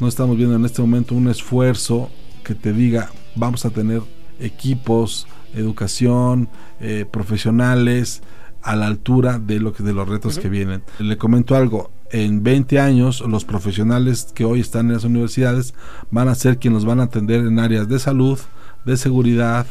no 0.00 0.08
estamos 0.08 0.36
viendo 0.36 0.56
en 0.56 0.64
este 0.64 0.82
momento 0.82 1.14
un 1.14 1.28
esfuerzo 1.28 2.10
que 2.44 2.54
te 2.54 2.72
diga 2.72 3.10
vamos 3.34 3.64
a 3.64 3.70
tener 3.70 4.02
equipos, 4.40 5.26
educación, 5.54 6.48
eh, 6.80 7.04
profesionales 7.10 8.22
a 8.62 8.76
la 8.76 8.86
altura 8.86 9.38
de 9.38 9.60
lo 9.60 9.72
que 9.72 9.82
de 9.82 9.92
los 9.92 10.08
retos 10.08 10.38
que 10.38 10.48
vienen. 10.48 10.82
Le 10.98 11.16
comento 11.16 11.54
algo, 11.56 11.90
en 12.10 12.42
20 12.42 12.80
años 12.80 13.20
los 13.20 13.44
profesionales 13.44 14.28
que 14.34 14.44
hoy 14.44 14.60
están 14.60 14.86
en 14.86 14.94
las 14.94 15.04
universidades 15.04 15.74
van 16.10 16.28
a 16.28 16.34
ser 16.34 16.58
quienes 16.58 16.78
nos 16.78 16.84
van 16.84 17.00
a 17.00 17.04
atender 17.04 17.40
en 17.40 17.58
áreas 17.58 17.88
de 17.88 17.98
salud, 17.98 18.38
de 18.84 18.96
seguridad, 18.96 19.66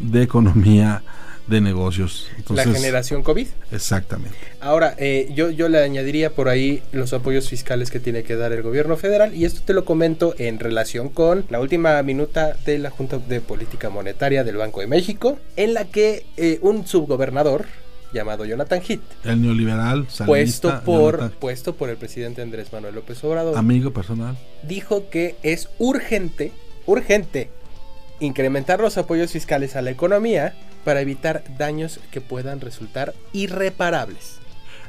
de 0.00 0.22
economía, 0.22 1.02
de 1.48 1.60
negocios. 1.60 2.28
Entonces, 2.36 2.66
la 2.66 2.72
generación 2.72 3.22
COVID. 3.22 3.46
Exactamente. 3.72 4.36
Ahora, 4.60 4.94
eh, 4.98 5.30
yo, 5.34 5.50
yo 5.50 5.68
le 5.68 5.82
añadiría 5.82 6.30
por 6.30 6.48
ahí 6.48 6.82
los 6.92 7.12
apoyos 7.12 7.48
fiscales 7.48 7.90
que 7.90 8.00
tiene 8.00 8.22
que 8.22 8.36
dar 8.36 8.52
el 8.52 8.62
gobierno 8.62 8.96
federal 8.96 9.34
y 9.34 9.44
esto 9.44 9.62
te 9.64 9.72
lo 9.72 9.84
comento 9.84 10.34
en 10.38 10.58
relación 10.58 11.08
con 11.08 11.44
la 11.48 11.60
última 11.60 12.02
minuta 12.02 12.56
de 12.64 12.78
la 12.78 12.90
Junta 12.90 13.18
de 13.18 13.40
Política 13.40 13.90
Monetaria 13.90 14.44
del 14.44 14.56
Banco 14.56 14.80
de 14.80 14.86
México, 14.86 15.38
en 15.56 15.74
la 15.74 15.86
que 15.86 16.26
eh, 16.36 16.58
un 16.62 16.86
subgobernador 16.86 17.66
llamado 18.12 18.44
Jonathan 18.44 18.80
Heath, 18.86 19.00
El 19.24 19.42
neoliberal, 19.42 20.06
puesto 20.26 20.80
por, 20.84 21.16
Jonathan, 21.16 21.38
puesto 21.38 21.74
por 21.74 21.90
el 21.90 21.96
presidente 21.96 22.40
Andrés 22.42 22.72
Manuel 22.72 22.94
López 22.94 23.22
Obrador, 23.24 23.56
amigo 23.56 23.92
personal. 23.92 24.36
dijo 24.62 25.10
que 25.10 25.36
es 25.42 25.68
urgente, 25.78 26.52
urgente, 26.86 27.50
incrementar 28.20 28.80
los 28.80 28.96
apoyos 28.96 29.30
fiscales 29.30 29.76
a 29.76 29.82
la 29.82 29.90
economía 29.90 30.54
para 30.84 31.00
evitar 31.00 31.44
daños 31.58 32.00
que 32.10 32.20
puedan 32.20 32.60
resultar 32.60 33.14
irreparables. 33.32 34.36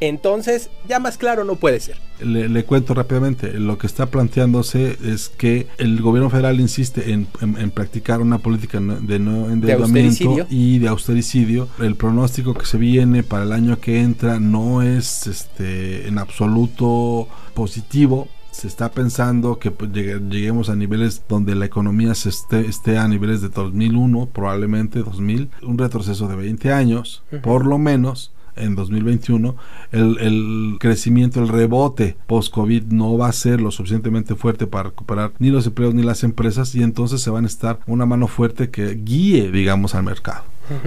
Entonces, 0.01 0.69
ya 0.87 0.97
más 0.99 1.17
claro 1.17 1.43
no 1.43 1.57
puede 1.57 1.81
ser. 1.81 1.97
Le, 2.21 2.47
le 2.47 2.63
cuento 2.63 2.93
rápidamente, 2.93 3.51
lo 3.59 3.77
que 3.77 3.85
está 3.85 4.05
planteándose 4.05 4.97
es 5.03 5.27
que 5.27 5.67
el 5.77 6.01
gobierno 6.01 6.29
federal 6.29 6.61
insiste 6.61 7.11
en, 7.11 7.27
en- 7.41 7.57
en 7.57 7.69
practicar 7.71 8.21
una 8.21 8.37
política 8.37 8.79
de 8.79 9.19
no 9.19 9.49
endeudamiento 9.49 10.47
y 10.49 10.79
de 10.79 10.87
austericidio. 10.87 11.67
El 11.79 11.95
pronóstico 11.97 12.53
que 12.53 12.65
se 12.65 12.77
viene 12.77 13.23
para 13.23 13.43
el 13.43 13.51
año 13.51 13.77
que 13.81 13.99
entra 13.99 14.39
no 14.39 14.81
es 14.81 15.27
este, 15.27 16.07
en 16.07 16.17
absoluto 16.17 17.27
positivo. 17.53 18.29
Se 18.59 18.67
está 18.67 18.91
pensando 18.91 19.57
que 19.59 19.71
pues, 19.71 19.91
llegue- 19.91 20.19
lleguemos 20.29 20.69
a 20.69 20.75
niveles 20.75 21.23
donde 21.29 21.55
la 21.55 21.65
economía 21.65 22.13
se 22.15 22.29
esté, 22.29 22.61
esté 22.67 22.97
a 22.97 23.07
niveles 23.07 23.41
de 23.41 23.49
2001, 23.49 24.27
probablemente 24.33 24.99
2000, 24.99 25.49
un 25.63 25.77
retroceso 25.77 26.27
de 26.27 26.35
20 26.35 26.71
años, 26.73 27.23
por 27.41 27.65
lo 27.65 27.77
menos 27.77 28.31
en 28.55 28.75
2021, 28.75 29.55
el, 29.93 30.17
el 30.19 30.77
crecimiento, 30.81 31.39
el 31.41 31.47
rebote 31.47 32.17
post-COVID 32.27 32.83
no 32.91 33.17
va 33.17 33.29
a 33.29 33.31
ser 33.31 33.61
lo 33.61 33.71
suficientemente 33.71 34.35
fuerte 34.35 34.67
para 34.67 34.89
recuperar 34.89 35.31
ni 35.39 35.49
los 35.49 35.65
empleos 35.65 35.93
ni 35.95 36.03
las 36.03 36.23
empresas 36.25 36.75
y 36.75 36.83
entonces 36.83 37.21
se 37.21 37.29
van 37.29 37.45
a 37.45 37.47
estar 37.47 37.79
una 37.87 38.05
mano 38.05 38.27
fuerte 38.27 38.69
que 38.69 38.95
guíe, 38.95 39.49
digamos, 39.51 39.95
al 39.95 40.03
mercado, 40.03 40.43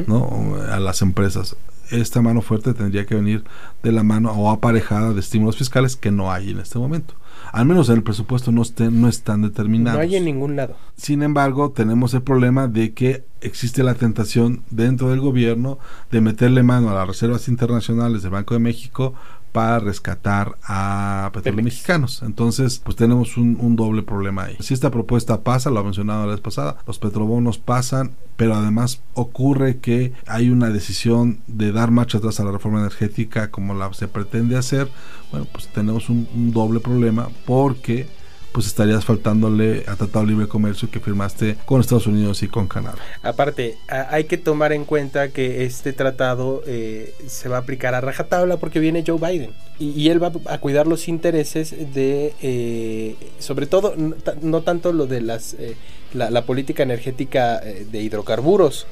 ¿no? 0.07 0.57
A 0.71 0.79
las 0.81 1.01
empresas. 1.01 1.57
Esta 1.91 2.21
mano 2.21 2.43
fuerte 2.43 2.75
tendría 2.75 3.07
que 3.07 3.15
venir 3.15 3.45
de 3.83 3.93
la 3.93 4.03
mano 4.03 4.33
o 4.33 4.51
aparejada 4.51 5.15
de 5.15 5.21
estímulos 5.21 5.57
fiscales 5.57 5.97
que 5.97 6.11
no 6.11 6.31
hay 6.31 6.51
en 6.51 6.59
este 6.61 6.79
momento. 6.79 7.15
Al 7.53 7.67
menos 7.67 7.89
en 7.89 7.97
el 7.97 8.03
presupuesto 8.03 8.53
no, 8.53 8.63
estén, 8.63 9.01
no 9.01 9.09
están 9.09 9.43
determinados. 9.43 9.99
No 9.99 10.03
hay 10.03 10.17
en 10.17 10.25
ningún 10.25 10.57
lado. 10.57 10.77
Sin 10.97 11.23
embargo, 11.23 11.71
tenemos 11.71 12.15
el 12.15 12.23
problema 12.23 12.69
de 12.69 12.93
que 12.93 13.25
existe 13.41 13.83
la 13.83 13.95
tentación 13.95 14.63
dentro 14.71 15.11
del 15.11 15.21
gobierno 15.21 15.79
de 16.11 16.21
meterle 16.21 16.63
mano 16.63 16.91
a 16.91 16.95
las 16.95 17.07
reservas 17.07 17.49
internacionales 17.49 18.23
del 18.23 18.33
Banco 18.33 18.55
de 18.55 18.61
México 18.61 19.15
para 19.53 19.79
rescatar 19.79 20.57
a 20.65 21.31
petróleos 21.33 21.65
mexicanos. 21.65 22.23
Entonces, 22.23 22.81
pues 22.83 22.97
tenemos 22.97 23.37
un, 23.37 23.59
un 23.61 23.77
doble 23.77 24.03
problema 24.03 24.45
ahí. 24.45 24.57
Si 24.61 24.73
esta 24.73 24.91
propuesta 24.91 25.43
pasa, 25.43 25.71
lo 25.71 25.81
ha 25.81 25.85
mencionado 25.85 26.27
la 26.27 26.33
vez 26.33 26.41
pasada, 26.41 26.79
los 26.87 26.99
petrobonos 26.99 27.59
pasan, 27.59 28.13
pero 28.37 28.55
además 28.55 29.03
ocurre 29.13 29.77
que 29.77 30.15
hay 30.27 30.49
una 30.49 30.71
decisión 30.71 31.41
de 31.47 31.71
dar 31.71 31.91
marcha 31.91 32.19
atrás 32.19 32.41
a 32.41 32.45
la 32.45 32.53
reforma 32.53 32.81
energética 32.81 33.51
como 33.51 33.75
la 33.75 33.93
se 33.93 34.09
pretende 34.09 34.57
hacer. 34.57 34.89
Bueno, 35.31 35.47
pues 35.53 35.69
tenemos 35.69 36.09
un, 36.09 36.27
un 36.35 36.53
doble 36.53 36.81
problema 36.81 37.22
porque 37.47 38.07
pues 38.53 38.67
estarías 38.67 39.05
faltándole 39.05 39.85
a 39.87 39.97
Tratado 39.97 40.27
de 40.27 40.33
Libre 40.33 40.47
Comercio 40.47 40.91
que 40.91 41.01
firmaste 41.01 41.57
con 41.65 41.81
Estados 41.81 42.07
Unidos 42.07 42.43
y 42.43 42.49
con 42.49 42.69
Canadá. 42.69 42.99
Aparte, 43.23 43.79
hay 43.89 44.25
que 44.25 44.37
tomar 44.37 44.73
en 44.73 44.85
cuenta 44.85 45.29
que 45.29 45.65
este 45.65 45.93
tratado 45.93 46.63
eh, 46.67 47.15
se 47.27 47.49
va 47.49 47.57
a 47.57 47.61
aplicar 47.61 47.95
a 47.95 48.01
rajatabla 48.01 48.59
porque 48.59 48.79
viene 48.79 49.05
Joe 49.07 49.19
Biden. 49.19 49.53
Y, 49.79 50.11
él 50.11 50.23
va 50.23 50.31
a 50.47 50.59
cuidar 50.59 50.87
los 50.87 51.09
intereses 51.09 51.75
de, 51.93 52.35
eh, 52.41 53.17
sobre 53.41 53.67
todo, 53.67 53.95
no 53.97 54.63
tanto 54.63 54.93
lo 54.93 55.07
de 55.07 55.21
las, 55.23 55.55
eh, 55.55 55.77
la, 56.13 56.31
la 56.31 56.43
política 56.43 56.85
energética 56.85 57.59
eh, 57.59 57.87
de 57.91 58.01
hidrocarburos, 58.01 58.87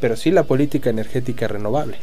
pero 0.00 0.14
sí 0.14 0.30
la 0.30 0.44
política 0.44 0.90
energética 0.90 1.48
renovable. 1.48 1.96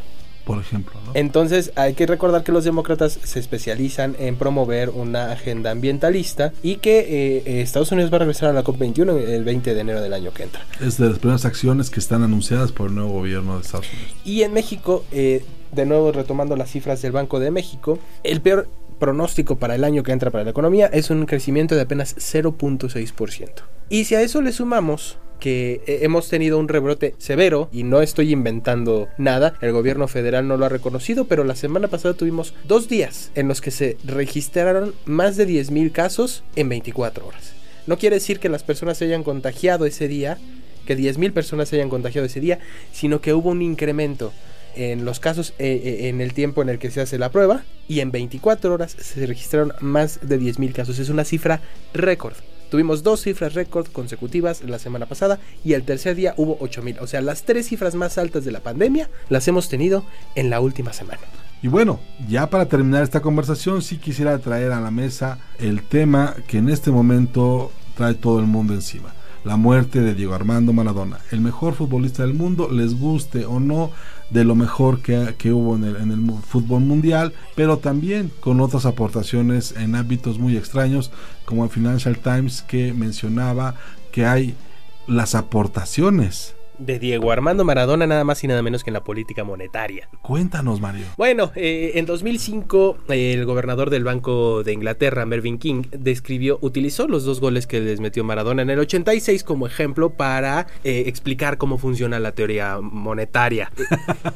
Por 0.46 0.60
ejemplo, 0.60 0.94
¿no? 1.06 1.12
Entonces 1.14 1.72
hay 1.76 1.94
que 1.94 2.06
recordar 2.06 2.44
que 2.44 2.52
los 2.52 2.64
demócratas 2.64 3.20
se 3.24 3.40
especializan 3.40 4.16
en 4.20 4.36
promover 4.36 4.90
una 4.90 5.32
agenda 5.32 5.72
ambientalista 5.72 6.52
y 6.62 6.78
que 6.78 7.42
eh, 7.46 7.62
Estados 7.62 7.92
Unidos 7.92 8.12
va 8.12 8.18
a 8.18 8.20
regresar 8.20 8.50
a 8.50 8.54
la 8.54 8.64
COP21 8.64 9.28
el 9.28 9.44
20 9.44 9.74
de 9.74 9.80
enero 9.80 10.02
del 10.02 10.14
año 10.14 10.32
que 10.34 10.44
entra. 10.44 10.66
Es 10.82 10.98
de 10.98 11.10
las 11.10 11.20
primeras 11.20 11.46
acciones 11.46 11.90
que 11.90 12.00
están 12.00 12.24
anunciadas 12.24 12.72
por 12.72 12.90
el 12.90 12.96
nuevo 12.96 13.12
gobierno 13.12 13.56
de 13.56 13.62
Estados 13.62 13.88
Unidos. 13.94 14.16
Y 14.26 14.44
en 14.44 14.54
México, 14.54 15.06
eh, 15.12 15.46
de 15.72 15.86
nuevo 15.86 16.12
retomando 16.12 16.56
las 16.56 16.72
cifras 16.72 17.02
del 17.02 17.14
Banco 17.14 17.40
de 17.40 17.52
México, 17.52 18.00
el 18.24 18.42
peor 18.42 18.68
pronóstico 19.00 19.58
para 19.58 19.76
el 19.76 19.84
año 19.84 20.04
que 20.04 20.12
entra 20.12 20.32
para 20.32 20.44
la 20.44 20.52
economía 20.52 20.88
es 20.88 21.10
un 21.10 21.26
crecimiento 21.26 21.76
de 21.76 21.82
apenas 21.82 22.16
0.6%. 22.16 23.50
Y 23.90 24.06
si 24.06 24.16
a 24.16 24.22
eso 24.22 24.42
le 24.42 24.52
sumamos 24.52 25.18
que 25.44 25.82
hemos 25.86 26.30
tenido 26.30 26.58
un 26.58 26.70
rebrote 26.70 27.16
severo 27.18 27.68
y 27.74 27.84
no 27.84 28.02
estoy 28.02 28.32
inventando 28.32 29.10
nada, 29.18 29.56
el 29.60 29.74
gobierno 29.74 30.08
federal 30.08 30.48
no 30.48 30.56
lo 30.56 30.66
ha 30.66 30.70
reconocido, 30.70 31.26
pero 31.26 31.44
la 31.44 31.58
semana 31.58 31.90
pasada 31.90 32.14
tuvimos 32.14 32.54
dos 32.66 32.88
días 32.88 33.30
en 33.36 33.50
los 33.50 33.60
que 33.60 33.70
se 33.70 33.98
registraron 34.06 34.96
más 35.04 35.36
de 35.36 35.46
10.000 35.46 35.92
casos 35.92 36.46
en 36.56 36.70
24 36.70 37.28
horas. 37.28 37.52
No 37.88 37.98
quiere 37.98 38.16
decir 38.16 38.40
que 38.40 38.48
las 38.48 38.64
personas 38.64 38.98
se 38.98 39.04
hayan 39.04 39.24
contagiado 39.24 39.86
ese 39.86 40.08
día, 40.08 40.38
que 40.86 40.98
10.000 40.98 41.34
personas 41.34 41.68
se 41.68 41.76
hayan 41.76 41.90
contagiado 41.90 42.26
ese 42.26 42.40
día, 42.40 42.60
sino 42.94 43.20
que 43.20 43.34
hubo 43.34 43.50
un 43.50 43.62
incremento 43.62 44.32
en 44.78 45.04
los 45.04 45.20
casos 45.20 45.54
eh, 45.60 45.82
eh, 45.84 46.08
en 46.08 46.22
el 46.22 46.34
tiempo 46.34 46.62
en 46.62 46.70
el 46.70 46.80
que 46.80 46.90
se 46.90 47.02
hace 47.02 47.18
la 47.18 47.32
prueba 47.32 47.66
y 47.90 48.00
en 48.00 48.12
24 48.12 48.74
horas 48.74 48.96
se 48.98 49.26
registraron 49.26 49.74
más 49.82 50.22
de 50.22 50.40
10.000 50.40 50.72
casos. 50.72 51.00
Es 51.00 51.10
una 51.10 51.26
cifra 51.26 51.60
récord. 51.94 52.36
Tuvimos 52.74 53.04
dos 53.04 53.22
cifras 53.22 53.54
récord 53.54 53.86
consecutivas 53.86 54.64
la 54.64 54.80
semana 54.80 55.06
pasada 55.06 55.38
y 55.64 55.74
el 55.74 55.84
tercer 55.84 56.16
día 56.16 56.34
hubo 56.38 56.58
8.000. 56.58 57.02
O 57.02 57.06
sea, 57.06 57.22
las 57.22 57.44
tres 57.44 57.68
cifras 57.68 57.94
más 57.94 58.18
altas 58.18 58.46
de 58.46 58.52
la 58.52 58.62
pandemia 58.62 59.12
las 59.30 59.48
hemos 59.48 59.70
tenido 59.70 60.04
en 60.34 60.50
la 60.50 60.60
última 60.60 60.92
semana. 60.92 61.22
Y 61.62 61.68
bueno, 61.68 62.00
ya 62.28 62.50
para 62.50 62.66
terminar 62.66 63.04
esta 63.04 63.22
conversación, 63.22 63.84
sí 63.84 63.98
quisiera 63.98 64.40
traer 64.40 64.72
a 64.72 64.82
la 64.82 64.90
mesa 64.90 65.38
el 65.60 65.84
tema 65.84 66.36
que 66.48 66.58
en 66.58 66.68
este 66.68 66.90
momento 66.90 67.72
trae 67.96 68.16
todo 68.16 68.40
el 68.40 68.48
mundo 68.48 68.74
encima. 68.74 69.14
La 69.44 69.56
muerte 69.56 70.02
de 70.02 70.16
Diego 70.16 70.34
Armando 70.34 70.74
Maradona, 70.74 71.20
el 71.30 71.42
mejor 71.42 71.76
futbolista 71.76 72.24
del 72.24 72.34
mundo, 72.34 72.72
les 72.72 72.98
guste 73.00 73.46
o 73.46 73.60
no, 73.60 73.92
de 74.30 74.44
lo 74.44 74.56
mejor 74.56 75.02
que, 75.02 75.36
que 75.38 75.52
hubo 75.52 75.76
en 75.76 75.84
el, 75.84 75.96
en 75.98 76.12
el 76.12 76.42
fútbol 76.42 76.82
mundial, 76.82 77.34
pero 77.56 77.78
también 77.78 78.32
con 78.40 78.62
otras 78.62 78.86
aportaciones 78.86 79.74
en 79.78 79.96
ámbitos 79.96 80.40
muy 80.40 80.58
extraños, 80.58 81.12
como 81.46 81.64
el 81.64 81.70
Financial 81.70 82.18
Times 82.18 82.62
que 82.62 82.94
mencionaba 82.94 83.76
que 84.12 84.26
hay 84.26 84.56
las 85.08 85.36
aportaciones. 85.36 86.56
De 86.86 87.00
Diego 87.00 87.32
Armando 87.32 87.64
Maradona 87.64 88.06
nada 88.08 88.24
más 88.24 88.44
y 88.44 88.48
nada 88.48 88.62
menos 88.62 88.84
que 88.84 88.90
en 88.90 88.96
la 88.96 89.04
política 89.04 89.44
monetaria. 89.44 90.10
Cuéntanos, 90.22 90.82
Mario. 90.82 91.06
Bueno, 91.18 91.52
eh, 91.56 91.92
en 91.96 92.06
2005 92.06 92.98
eh, 93.10 93.34
el 93.34 93.46
gobernador 93.46 93.90
del 93.90 94.04
Banco 94.04 94.64
de 94.64 94.74
Inglaterra, 94.74 95.26
Mervyn 95.26 95.58
King, 95.58 95.84
describió, 95.92 96.60
utilizó 96.62 97.08
los 97.08 97.24
dos 97.24 97.40
goles 97.40 97.68
que 97.68 97.80
les 97.80 98.00
metió 98.00 98.24
Maradona 98.24 98.64
en 98.64 98.70
el 98.70 98.80
86 98.80 99.44
como 99.44 99.66
ejemplo 99.68 100.12
para 100.12 100.68
eh, 100.84 101.04
explicar 101.08 101.58
cómo 101.58 101.78
funciona 101.78 102.20
la 102.20 102.34
teoría 102.34 102.80
monetaria. 102.82 103.72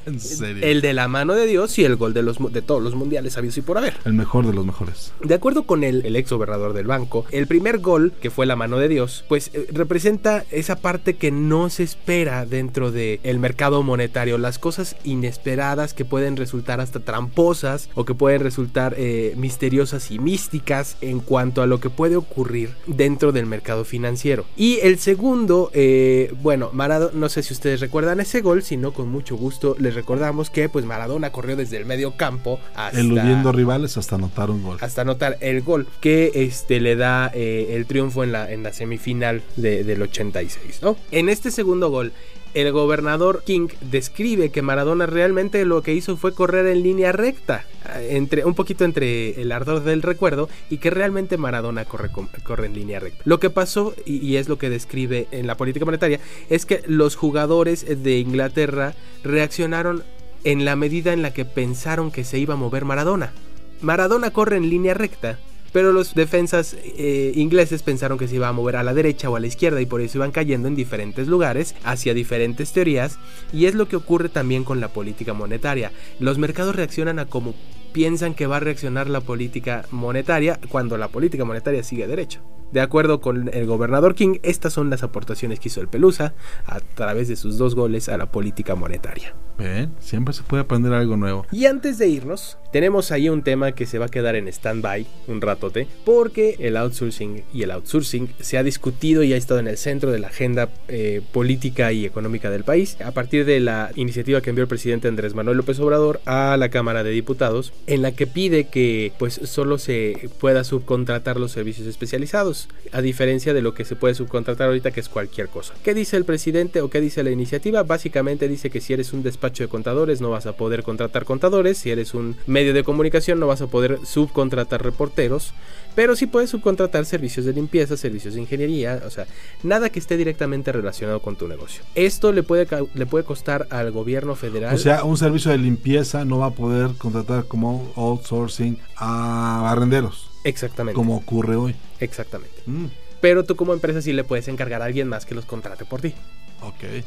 En 0.06 0.22
serio. 0.22 0.66
El 0.66 0.80
de 0.82 0.94
la 0.94 1.10
mano 1.10 1.34
de 1.34 1.46
Dios 1.48 1.78
y 1.80 1.84
el 1.84 1.98
gol 1.98 2.14
de, 2.14 2.24
los, 2.24 2.38
de 2.54 2.62
todos 2.62 2.82
los 2.82 2.96
mundiales 2.96 3.38
habidos 3.38 3.58
y 3.58 3.62
por 3.62 3.78
haber. 3.78 3.96
el 4.06 4.14
mejor 4.14 4.46
de 4.48 4.54
los 4.54 4.66
mejores. 4.66 5.12
De 5.22 5.34
acuerdo 5.34 5.64
con 5.64 5.84
el, 5.84 6.06
el 6.06 6.16
ex 6.16 6.32
gobernador 6.32 6.72
del 6.74 6.88
banco, 6.88 7.26
el 7.32 7.46
primer 7.48 7.80
gol, 7.80 8.14
que 8.22 8.30
fue 8.30 8.46
la 8.46 8.56
mano 8.56 8.78
de 8.78 8.88
Dios, 8.88 9.26
pues 9.28 9.52
eh, 9.54 9.68
representa 9.72 10.46
esa 10.52 10.78
parte 10.78 11.16
que 11.16 11.32
no 11.32 11.70
se 11.70 11.84
espera 11.84 12.37
dentro 12.46 12.92
del 12.92 13.40
mercado 13.40 13.84
monetario, 13.84 14.38
las 14.38 14.60
cosas 14.60 14.96
inesperadas 15.04 15.94
que 15.94 16.06
pueden 16.06 16.38
resultar 16.38 16.80
hasta 16.80 17.00
tramposas 17.00 17.90
o 17.96 18.06
que 18.06 18.14
pueden 18.14 18.42
resultar 18.42 18.96
eh, 18.98 19.34
misteriosas 19.38 20.12
y 20.12 20.20
místicas 20.20 20.98
en 21.02 21.20
cuanto 21.20 21.62
a 21.62 21.68
lo 21.68 21.80
que 21.80 21.90
puede 21.90 22.16
ocurrir 22.16 22.72
dentro 22.86 23.32
del 23.32 23.46
mercado 23.46 23.86
financiero. 23.86 24.46
Y 24.56 24.80
el 24.84 25.00
segundo, 25.00 25.70
eh, 25.74 26.34
bueno, 26.42 26.70
Maradona, 26.74 27.12
no 27.18 27.30
sé 27.30 27.44
si 27.44 27.54
ustedes 27.54 27.80
recuerdan 27.80 28.20
ese 28.20 28.42
gol, 28.42 28.64
si 28.64 28.78
no, 28.78 28.94
con 28.94 29.10
mucho 29.10 29.36
gusto 29.36 29.76
les 29.80 29.96
recordamos 29.96 30.50
que 30.50 30.70
pues 30.70 30.86
Maradona 30.86 31.32
corrió 31.32 31.56
desde 31.56 31.78
el 31.78 31.86
medio 31.86 32.16
campo 32.18 32.60
hasta 32.76 33.00
Eludiendo 33.00 33.52
rivales 33.52 33.98
hasta 33.98 34.16
anotar 34.16 34.50
un 34.50 34.64
gol. 34.64 34.78
hasta 34.82 35.02
anotar 35.02 35.38
el 35.42 35.62
gol 35.62 35.88
que 36.02 36.32
este 36.36 36.80
le 36.80 36.96
da 36.96 37.32
eh, 37.34 37.68
el 37.72 37.86
triunfo 37.86 38.24
en 38.24 38.32
la, 38.32 38.52
en 38.52 38.64
la 38.64 38.74
semifinal 38.74 39.42
de- 39.56 39.84
del 39.84 40.02
86, 40.02 40.80
¿no? 40.82 40.98
En 41.12 41.30
este 41.30 41.52
segundo 41.52 41.90
gol, 41.90 42.12
el 42.58 42.72
gobernador 42.72 43.44
King 43.46 43.68
describe 43.92 44.50
que 44.50 44.64
Maradona 44.64 45.06
realmente 45.06 45.64
lo 45.64 45.84
que 45.84 45.94
hizo 45.94 46.18
fue 46.18 46.34
correr 46.34 46.66
en 46.66 46.82
línea 46.82 47.12
recta, 47.12 47.66
entre, 48.10 48.46
un 48.46 48.56
poquito 48.56 48.84
entre 48.84 49.40
el 49.40 49.52
ardor 49.52 49.84
del 49.84 50.02
recuerdo 50.02 50.50
y 50.70 50.78
que 50.78 50.90
realmente 50.90 51.38
Maradona 51.38 51.86
corre, 51.86 52.10
corre 52.44 52.66
en 52.66 52.74
línea 52.74 53.00
recta. 53.00 53.22
Lo 53.26 53.40
que 53.40 53.52
pasó, 53.52 53.94
y, 54.06 54.26
y 54.26 54.38
es 54.38 54.50
lo 54.50 54.58
que 54.58 54.72
describe 54.72 55.28
en 55.30 55.46
la 55.46 55.56
política 55.56 55.86
monetaria, 55.86 56.20
es 56.50 56.66
que 56.66 56.82
los 56.88 57.16
jugadores 57.16 57.86
de 58.04 58.18
Inglaterra 58.18 58.96
reaccionaron 59.24 60.04
en 60.44 60.66
la 60.66 60.76
medida 60.76 61.14
en 61.14 61.22
la 61.22 61.34
que 61.34 61.46
pensaron 61.46 62.10
que 62.12 62.24
se 62.24 62.40
iba 62.40 62.56
a 62.56 62.58
mover 62.58 62.86
Maradona. 62.86 63.34
Maradona 63.82 64.32
corre 64.32 64.58
en 64.58 64.70
línea 64.70 64.96
recta, 64.96 65.38
pero 65.78 65.94
los 65.94 66.16
defensas 66.16 66.76
eh, 66.84 67.34
ingleses 67.36 67.84
pensaron 67.84 68.18
que 68.18 68.28
se 68.28 68.38
iba 68.38 68.48
a 68.48 68.52
mover 68.52 68.78
a 68.78 68.84
la 68.84 68.96
derecha 68.96 69.30
o 69.30 69.36
a 69.36 69.40
la 69.40 69.46
izquierda 69.46 69.80
y 69.80 69.86
por 69.86 70.02
eso 70.02 70.18
iban 70.18 70.32
cayendo 70.32 70.68
en 70.68 70.74
diferentes 70.74 71.28
lugares 71.28 71.76
hacia 71.84 72.16
diferentes 72.16 72.72
teorías 72.72 73.20
y 73.54 73.68
es 73.68 73.76
lo 73.76 73.88
que 73.88 73.96
ocurre 73.96 74.30
también 74.30 74.64
con 74.64 74.80
la 74.80 74.88
política 74.88 75.36
monetaria. 75.36 75.92
Los 76.20 76.40
mercados 76.40 76.76
reaccionan 76.76 77.20
a 77.20 77.28
como 77.28 77.54
piensan 77.94 78.34
que 78.34 78.48
va 78.48 78.58
a 78.58 78.62
reaccionar 78.62 79.08
la 79.08 79.22
política 79.22 79.86
monetaria 79.92 80.60
cuando 80.68 80.98
la 80.98 81.10
política 81.10 81.46
monetaria 81.46 81.84
sigue 81.84 82.08
derecho. 82.08 82.42
De 82.72 82.82
acuerdo 82.82 83.22
con 83.22 83.50
el 83.54 83.66
gobernador 83.66 84.16
King, 84.16 84.40
estas 84.44 84.74
son 84.74 84.90
las 84.90 85.04
aportaciones 85.04 85.60
que 85.60 85.70
hizo 85.70 85.82
el 85.82 85.88
Pelusa 85.88 86.34
a 86.66 86.80
través 86.80 87.28
de 87.28 87.36
sus 87.36 87.58
dos 87.58 87.76
goles 87.76 88.10
a 88.10 88.18
la 88.18 88.32
política 88.32 88.76
monetaria. 88.76 89.34
Bien, 89.58 89.92
siempre 90.00 90.34
se 90.34 90.44
puede 90.44 90.62
aprender 90.62 90.94
algo 90.94 91.18
nuevo. 91.18 91.46
Y 91.52 91.66
antes 91.66 91.98
de 91.98 92.08
irnos, 92.08 92.60
tenemos 92.72 93.12
ahí 93.12 93.28
un 93.30 93.42
tema 93.42 93.72
que 93.72 93.88
se 93.88 93.98
va 93.98 94.06
a 94.06 94.10
quedar 94.10 94.36
en 94.36 94.48
stand-by 94.48 95.08
un 95.28 95.42
ratote, 95.42 95.88
porque 96.06 96.58
el 96.60 96.78
outsourcing 96.78 97.44
y 97.54 97.64
el 97.64 97.72
outsourcing 97.72 98.30
se 98.40 98.58
ha 98.58 98.64
discutido 98.64 99.24
y 99.24 99.34
ha 99.34 99.38
estado 99.38 99.60
en 99.60 99.68
el 99.68 99.78
centro 99.78 100.12
de 100.12 100.20
la 100.20 100.28
agenda 100.28 100.70
eh, 100.88 101.22
política 101.32 101.92
y 101.92 102.06
económica 102.06 102.52
del 102.52 102.64
país 102.64 102.98
a 103.04 103.12
partir 103.12 103.46
de 103.46 103.60
la 103.60 103.92
iniciativa 103.96 104.42
que 104.42 104.52
envió 104.52 104.64
el 104.64 104.68
presidente 104.68 105.08
Andrés 105.08 105.34
Manuel 105.34 105.58
López 105.58 105.80
Obrador 105.80 106.22
a 106.26 106.56
la 106.58 106.70
Cámara 106.70 107.04
de 107.04 107.10
Diputados, 107.10 107.74
en 107.88 108.04
la 108.04 108.12
que 108.12 108.28
pide 108.28 108.66
que 108.66 109.12
pues 109.18 109.40
solo 109.44 109.80
se 109.80 110.30
pueda 110.40 110.64
subcontratar 110.64 111.40
los 111.40 111.52
servicios 111.52 111.88
especializados, 111.88 112.57
a 112.92 113.02
diferencia 113.02 113.54
de 113.54 113.62
lo 113.62 113.74
que 113.74 113.86
se 113.86 113.96
puede 113.96 114.16
subcontratar 114.16 114.68
ahorita 114.68 114.92
que 114.92 115.00
es 115.00 115.10
cualquier 115.10 115.50
cosa. 115.50 115.74
¿Qué 115.84 115.94
dice 115.94 116.18
el 116.18 116.26
presidente 116.26 116.82
o 116.82 116.90
qué 116.90 117.02
dice 117.02 117.24
la 117.24 117.32
iniciativa? 117.32 117.84
Básicamente 117.84 118.48
dice 118.48 118.70
que 118.70 118.82
si 118.82 118.94
eres 118.94 119.14
un 119.14 119.24
despacho 119.24 119.64
de 119.64 119.70
contadores 119.70 120.22
no 120.22 120.30
vas 120.30 120.46
a 120.46 120.54
poder 120.54 120.84
contratar 120.84 121.26
contadores, 121.26 121.78
si 121.78 121.92
eres 121.92 122.14
un 122.14 122.36
medio 122.46 122.74
de 122.74 122.84
comunicación 122.84 123.40
no 123.40 123.48
vas 123.48 123.62
a 123.62 123.68
poder 123.68 124.00
subcontratar 124.06 124.84
reporteros, 124.84 125.54
pero 125.96 126.16
sí 126.16 126.28
puedes 126.28 126.50
subcontratar 126.50 127.06
servicios 127.06 127.46
de 127.46 127.54
limpieza, 127.54 127.98
servicios 127.98 128.36
de 128.36 128.42
ingeniería, 128.42 129.02
o 129.06 129.10
sea, 129.10 129.26
nada 129.64 129.90
que 129.90 130.00
esté 130.00 130.16
directamente 130.16 130.72
relacionado 130.72 131.22
con 131.22 131.36
tu 131.36 131.48
negocio. 131.48 131.84
Esto 131.96 132.32
le 132.32 132.44
puede, 132.44 132.68
le 132.94 133.06
puede 133.06 133.26
costar 133.26 133.68
al 133.72 133.92
gobierno 133.92 134.36
federal. 134.36 134.76
O 134.76 134.78
sea, 134.78 135.04
un 135.04 135.18
servicio 135.18 135.52
de 135.52 135.58
limpieza 135.58 136.24
no 136.24 136.40
va 136.40 136.48
a 136.48 136.52
poder 136.52 136.92
contratar 136.98 137.46
como 137.46 137.92
outsourcing 137.96 138.80
a 138.96 139.62
barrenderos. 139.64 140.30
Exactamente. 140.44 140.96
Como 140.96 141.18
ocurre 141.18 141.56
hoy. 141.56 141.76
Exactamente. 142.00 142.56
Mm. 142.66 142.86
Pero 143.22 143.44
tú 143.44 143.56
como 143.56 143.74
empresa 143.74 144.02
sí 144.02 144.14
le 144.14 144.24
puedes 144.24 144.48
encargar 144.48 144.82
a 144.82 144.86
alguien 144.86 145.08
más 145.08 145.26
que 145.26 145.36
los 145.36 145.46
contrate 145.46 145.86
por 145.86 146.02
ti. 146.02 146.14
Ok. 146.62 147.04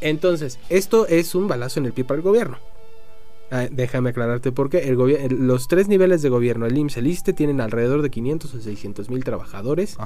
Entonces, 0.00 0.58
esto 0.68 1.06
es 1.06 1.34
un 1.34 1.46
balazo 1.46 1.80
en 1.80 1.86
el 1.86 1.92
pie 1.92 2.04
para 2.04 2.16
el 2.16 2.22
gobierno. 2.22 2.58
Ah, 3.50 3.68
déjame 3.70 4.10
aclararte 4.10 4.50
por 4.50 4.70
qué. 4.70 4.88
El 4.88 5.46
los 5.46 5.68
tres 5.68 5.86
niveles 5.86 6.22
de 6.22 6.30
gobierno, 6.30 6.64
el 6.64 6.76
IMSS, 6.76 6.96
el 6.96 7.06
ISTE, 7.06 7.32
tienen 7.34 7.60
alrededor 7.60 8.00
de 8.00 8.10
500 8.10 8.54
o 8.54 8.60
600 8.60 9.10
mil 9.10 9.22
trabajadores 9.24 9.98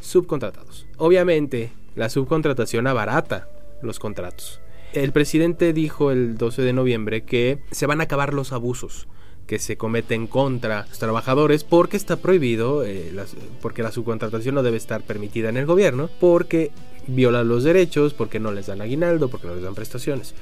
subcontratados. 0.00 0.86
Obviamente, 0.96 1.70
la 1.94 2.08
subcontratación 2.08 2.86
abarata 2.86 3.46
los 3.82 3.98
contratos. 3.98 4.60
El 4.94 5.12
presidente 5.12 5.74
dijo 5.74 6.12
el 6.12 6.38
12 6.38 6.62
de 6.62 6.72
noviembre 6.72 7.24
que 7.24 7.58
se 7.72 7.86
van 7.86 8.00
a 8.00 8.04
acabar 8.04 8.32
los 8.32 8.52
abusos 8.52 9.06
que 9.46 9.58
se 9.58 9.76
cometen 9.76 10.26
contra 10.26 10.86
los 10.88 10.98
trabajadores 10.98 11.64
porque 11.64 11.96
está 11.96 12.16
prohibido, 12.16 12.84
eh, 12.84 13.12
porque 13.60 13.82
la 13.82 13.92
subcontratación 13.92 14.54
no 14.54 14.62
debe 14.62 14.76
estar 14.76 15.02
permitida 15.02 15.48
en 15.48 15.56
el 15.56 15.66
gobierno, 15.66 16.08
porque 16.20 16.70
viola 17.06 17.44
los 17.44 17.64
derechos, 17.64 18.14
porque 18.14 18.40
no 18.40 18.52
les 18.52 18.66
dan 18.66 18.80
aguinaldo, 18.80 19.28
porque 19.28 19.46
no 19.46 19.54
les 19.54 19.64
dan 19.64 19.74
prestaciones. 19.74 20.34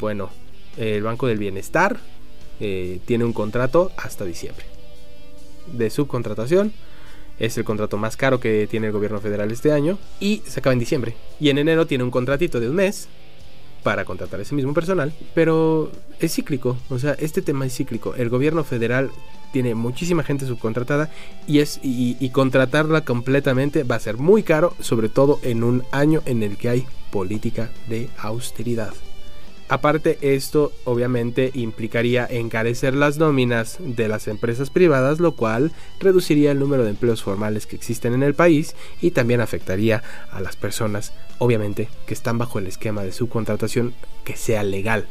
Bueno, 0.00 0.30
el 0.76 1.02
Banco 1.02 1.26
del 1.26 1.38
Bienestar 1.38 1.98
eh, 2.60 3.00
tiene 3.04 3.24
un 3.24 3.32
contrato 3.32 3.92
hasta 3.96 4.24
diciembre 4.24 4.64
de 5.66 5.90
subcontratación. 5.90 6.72
Es 7.38 7.58
el 7.58 7.64
contrato 7.64 7.96
más 7.96 8.16
caro 8.16 8.40
que 8.40 8.66
tiene 8.70 8.86
el 8.86 8.92
gobierno 8.92 9.20
federal 9.20 9.50
este 9.50 9.72
año 9.72 9.98
y 10.20 10.42
se 10.46 10.60
acaba 10.60 10.72
en 10.72 10.78
diciembre. 10.78 11.16
Y 11.40 11.50
en 11.50 11.58
enero 11.58 11.86
tiene 11.86 12.04
un 12.04 12.10
contratito 12.10 12.60
de 12.60 12.68
un 12.68 12.76
mes 12.76 13.08
para 13.82 14.04
contratar 14.04 14.40
ese 14.40 14.54
mismo 14.54 14.74
personal, 14.74 15.12
pero 15.34 15.90
es 16.20 16.34
cíclico, 16.34 16.76
o 16.88 16.98
sea, 16.98 17.12
este 17.14 17.42
tema 17.42 17.66
es 17.66 17.76
cíclico. 17.76 18.14
El 18.14 18.28
gobierno 18.28 18.64
federal 18.64 19.10
tiene 19.52 19.74
muchísima 19.74 20.22
gente 20.22 20.46
subcontratada 20.46 21.10
y 21.46 21.58
es 21.60 21.78
y, 21.82 22.30
contratarla 22.30 23.04
completamente 23.04 23.84
va 23.84 23.96
a 23.96 24.00
ser 24.00 24.16
muy 24.16 24.42
caro, 24.42 24.74
sobre 24.80 25.08
todo 25.08 25.38
en 25.42 25.62
un 25.62 25.84
año 25.92 26.22
en 26.24 26.42
el 26.42 26.56
que 26.56 26.68
hay 26.70 26.86
política 27.10 27.70
de 27.88 28.08
austeridad. 28.18 28.94
Aparte, 29.72 30.18
esto 30.20 30.70
obviamente 30.84 31.50
implicaría 31.54 32.26
encarecer 32.26 32.94
las 32.94 33.16
nóminas 33.16 33.78
de 33.80 34.06
las 34.06 34.28
empresas 34.28 34.68
privadas, 34.68 35.18
lo 35.18 35.32
cual 35.32 35.72
reduciría 35.98 36.52
el 36.52 36.58
número 36.58 36.84
de 36.84 36.90
empleos 36.90 37.22
formales 37.22 37.64
que 37.64 37.76
existen 37.76 38.12
en 38.12 38.22
el 38.22 38.34
país 38.34 38.76
y 39.00 39.12
también 39.12 39.40
afectaría 39.40 40.02
a 40.30 40.42
las 40.42 40.56
personas, 40.56 41.14
obviamente, 41.38 41.88
que 42.04 42.12
están 42.12 42.36
bajo 42.36 42.58
el 42.58 42.66
esquema 42.66 43.02
de 43.02 43.12
subcontratación 43.12 43.94
que 44.24 44.36
sea 44.36 44.62
legal 44.62 45.06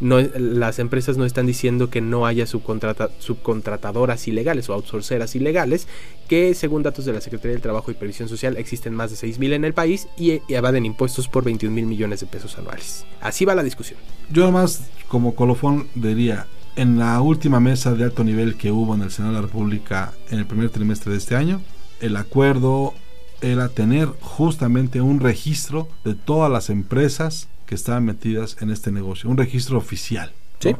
no, 0.00 0.20
las 0.20 0.78
empresas 0.78 1.16
no 1.16 1.24
están 1.24 1.46
diciendo 1.46 1.90
que 1.90 2.00
no 2.00 2.26
haya 2.26 2.46
subcontratadoras 2.46 4.28
ilegales 4.28 4.68
o 4.68 4.74
outsourceras 4.74 5.34
ilegales, 5.34 5.88
que 6.28 6.54
según 6.54 6.82
datos 6.82 7.04
de 7.04 7.12
la 7.12 7.20
Secretaría 7.20 7.52
del 7.52 7.62
Trabajo 7.62 7.90
y 7.90 7.94
Previsión 7.94 8.28
Social 8.28 8.56
existen 8.56 8.94
más 8.94 9.10
de 9.10 9.16
6 9.16 9.38
mil 9.38 9.52
en 9.52 9.64
el 9.64 9.74
país 9.74 10.08
y, 10.18 10.42
evaden 10.48 10.86
impuestos 10.86 11.28
por 11.28 11.44
21 11.44 11.74
mil 11.74 11.86
millones 11.86 12.20
de 12.20 12.26
pesos 12.26 12.58
anuales. 12.58 13.04
Así 13.20 13.44
va 13.44 13.54
la 13.54 13.62
discusión. 13.62 13.98
Yo 14.30 14.42
además, 14.42 14.82
como 15.08 15.34
colofón, 15.34 15.88
diría, 15.94 16.46
en 16.76 16.98
la 16.98 17.20
última 17.20 17.60
mesa 17.60 17.94
de 17.94 18.04
alto 18.04 18.24
nivel 18.24 18.56
que 18.56 18.70
hubo 18.70 18.94
en 18.94 19.02
el 19.02 19.10
Senado 19.10 19.34
de 19.34 19.40
la 19.40 19.46
República 19.46 20.12
en 20.30 20.38
el 20.38 20.46
primer 20.46 20.70
trimestre 20.70 21.12
de 21.12 21.18
este 21.18 21.36
año, 21.36 21.62
el 22.00 22.16
acuerdo 22.16 22.94
era 23.40 23.68
tener 23.68 24.08
justamente 24.20 25.00
un 25.00 25.20
registro 25.20 25.88
de 26.04 26.14
todas 26.14 26.50
las 26.50 26.70
empresas 26.70 27.48
que 27.66 27.74
estaban 27.74 28.04
metidas 28.04 28.56
en 28.60 28.70
este 28.70 28.92
negocio, 28.92 29.28
un 29.28 29.36
registro 29.36 29.78
oficial. 29.78 30.32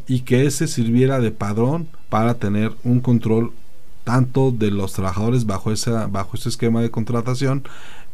Y 0.09 0.21
que 0.21 0.47
ese 0.47 0.67
sirviera 0.69 1.21
de 1.21 1.31
padrón 1.31 1.89
para 2.09 2.35
tener 2.35 2.73
un 2.83 3.01
control 3.01 3.53
tanto 4.05 4.51
de 4.51 4.71
los 4.71 4.93
trabajadores 4.93 5.47
bajo, 5.47 5.71
esa, 5.73 6.07
bajo 6.07 6.37
ese 6.37 6.49
esquema 6.49 6.81
de 6.81 6.91
contratación, 6.91 7.65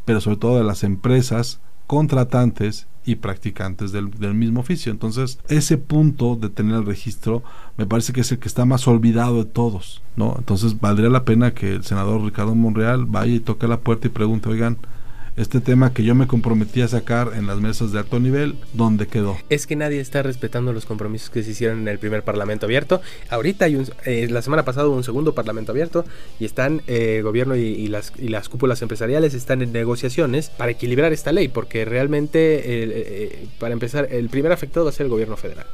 pero 0.05 0.21
sobre 0.21 0.39
todo 0.39 0.59
de 0.59 0.65
las 0.65 0.83
empresas 0.83 1.61
contratantes 1.87 2.87
y 3.05 3.17
practicantes 3.17 3.93
del, 3.93 4.11
del, 4.11 4.35
mismo 4.35 4.61
oficio. 4.61 4.91
Entonces, 4.91 5.39
ese 5.49 5.77
punto 5.77 6.37
de 6.37 6.49
tener 6.49 6.77
el 6.77 6.87
registro 6.87 7.43
me 7.77 7.87
parece 7.87 8.13
que 8.13 8.23
es 8.23 8.33
el 8.33 8.39
que 8.39 8.49
está 8.49 8.65
más 8.65 8.89
olvidado 8.89 9.45
de 9.45 9.51
todos, 9.51 10.03
¿no? 10.17 10.35
Entonces, 10.39 10.81
valdría 10.81 11.11
la 11.11 11.25
pena 11.25 11.53
que 11.53 11.75
el 11.75 11.85
senador 11.85 12.23
Ricardo 12.23 12.55
Monreal 12.55 13.05
vaya 13.05 13.35
y 13.35 13.41
toque 13.41 13.69
la 13.69 13.81
puerta 13.81 14.07
y 14.07 14.11
pregunte, 14.11 14.49
oigan, 14.49 14.79
este 15.37 15.61
tema 15.61 15.95
que 15.95 16.05
yo 16.05 16.15
me 16.15 16.27
comprometí 16.27 16.83
a 16.83 16.89
sacar 16.89 17.33
en 17.35 17.47
las 17.47 17.59
mesas 17.59 17.93
de 17.93 17.99
alto 17.99 18.21
nivel, 18.21 18.57
¿dónde 18.75 19.07
quedó? 19.07 19.37
Es 19.49 19.67
que 19.67 19.77
nadie 19.77 20.01
está 20.01 20.23
respetando 20.23 20.73
los 20.73 20.85
compromisos 20.85 21.31
que 21.31 21.43
se 21.43 21.53
hicieron 21.53 21.81
en 21.81 21.89
el 21.89 21.99
primer 21.99 22.23
Parlamento 22.23 22.67
abierto. 22.67 23.01
Ahorita 23.31 23.65
hay 23.65 23.77
un, 23.77 23.87
eh, 24.05 24.29
la 24.31 24.43
semana 24.43 24.65
pasada 24.65 24.89
hubo 24.89 24.97
un 24.97 25.05
segundo 25.05 25.35
Parlamento 25.35 25.73
abierto 25.73 26.05
y 26.39 26.45
están 26.45 26.83
eh, 26.87 27.17
el 27.19 27.23
gobierno 27.23 27.57
y, 27.57 27.87
las, 27.87 28.13
y 28.19 28.29
las 28.29 28.49
cúpulas 28.49 28.83
empresariales 28.83 29.35
están 29.35 29.63
en 29.63 29.73
negociaciones 29.73 30.51
para 30.51 30.73
equilibrar 30.73 31.13
esta 31.13 31.33
ley, 31.33 31.49
porque 31.49 31.85
realmente, 31.85 32.61
eh, 32.65 33.49
para 33.59 33.73
empezar, 33.73 34.09
el 34.11 34.29
primer 34.29 34.53
afectado 34.53 34.85
va 34.85 34.91
a 34.91 34.95
ser 34.95 35.07
el 35.07 35.11
gobierno 35.11 35.37
federal. 35.37 35.67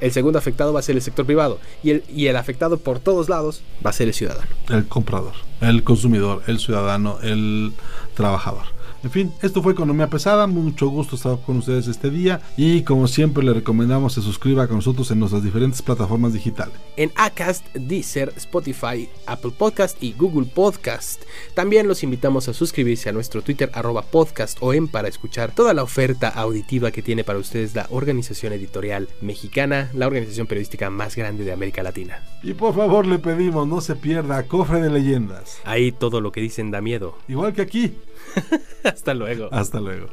El 0.00 0.12
segundo 0.12 0.38
afectado 0.38 0.72
va 0.74 0.80
a 0.80 0.82
ser 0.82 0.96
el 0.96 1.02
sector 1.02 1.24
privado. 1.24 1.58
Y 1.82 1.90
el, 1.90 2.04
y 2.14 2.26
el 2.26 2.36
afectado 2.36 2.76
por 2.78 2.98
todos 2.98 3.30
lados 3.30 3.62
va 3.84 3.90
a 3.90 3.92
ser 3.94 4.08
el 4.08 4.14
ciudadano. 4.14 4.48
El 4.68 4.86
comprador, 4.86 5.32
el 5.62 5.84
consumidor, 5.84 6.42
el 6.48 6.58
ciudadano, 6.58 7.18
el 7.22 7.72
trabajador. 8.14 8.75
En 9.02 9.10
fin, 9.10 9.32
esto 9.42 9.62
fue 9.62 9.72
Economía 9.72 10.08
Pesada. 10.08 10.46
Mucho 10.46 10.88
gusto 10.88 11.16
estar 11.16 11.38
con 11.44 11.58
ustedes 11.58 11.86
este 11.86 12.10
día. 12.10 12.40
Y 12.56 12.82
como 12.82 13.06
siempre, 13.08 13.44
le 13.44 13.52
recomendamos 13.52 14.14
se 14.14 14.22
suscriba 14.22 14.66
con 14.66 14.76
nosotros 14.76 15.10
en 15.10 15.20
nuestras 15.20 15.42
diferentes 15.42 15.82
plataformas 15.82 16.32
digitales: 16.32 16.74
en 16.96 17.12
Acast, 17.16 17.64
Deezer, 17.74 18.32
Spotify, 18.36 19.08
Apple 19.26 19.52
Podcast 19.56 20.02
y 20.02 20.12
Google 20.12 20.46
Podcast. 20.46 21.22
También 21.54 21.88
los 21.88 22.02
invitamos 22.02 22.48
a 22.48 22.54
suscribirse 22.54 23.08
a 23.08 23.12
nuestro 23.12 23.42
Twitter, 23.42 23.70
arroba 23.74 24.02
podcast 24.02 24.58
o 24.60 24.72
en 24.72 24.88
para 24.88 25.08
escuchar 25.08 25.54
toda 25.54 25.74
la 25.74 25.82
oferta 25.82 26.28
auditiva 26.28 26.90
que 26.90 27.02
tiene 27.02 27.24
para 27.24 27.38
ustedes 27.38 27.74
la 27.74 27.86
organización 27.90 28.52
editorial 28.52 29.08
mexicana, 29.20 29.90
la 29.94 30.06
organización 30.06 30.46
periodística 30.46 30.90
más 30.90 31.16
grande 31.16 31.44
de 31.44 31.52
América 31.52 31.82
Latina. 31.82 32.22
Y 32.42 32.54
por 32.54 32.74
favor, 32.74 33.06
le 33.06 33.18
pedimos, 33.18 33.66
no 33.66 33.80
se 33.80 33.96
pierda 33.96 34.42
Cofre 34.44 34.80
de 34.80 34.90
Leyendas. 34.90 35.58
Ahí 35.64 35.92
todo 35.92 36.20
lo 36.20 36.32
que 36.32 36.40
dicen 36.40 36.70
da 36.70 36.80
miedo. 36.80 37.16
Igual 37.28 37.52
que 37.52 37.62
aquí. 37.62 37.94
Hasta 38.84 39.14
luego. 39.14 39.48
Hasta 39.52 39.80
luego. 39.80 40.08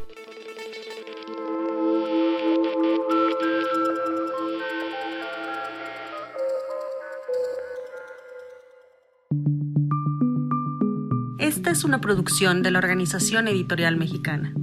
Esta 11.39 11.71
es 11.71 11.83
una 11.83 12.01
producción 12.01 12.63
de 12.63 12.71
la 12.71 12.79
Organización 12.79 13.47
Editorial 13.47 13.97
Mexicana. 13.97 14.53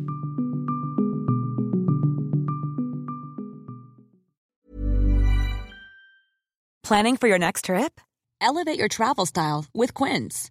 Planning 6.82 7.16
for 7.16 7.28
your 7.28 7.38
next 7.38 7.66
trip? 7.66 8.00
Elevate 8.40 8.78
your 8.78 8.88
travel 8.88 9.24
style 9.24 9.66
with 9.72 9.94
Quince. 9.94 10.50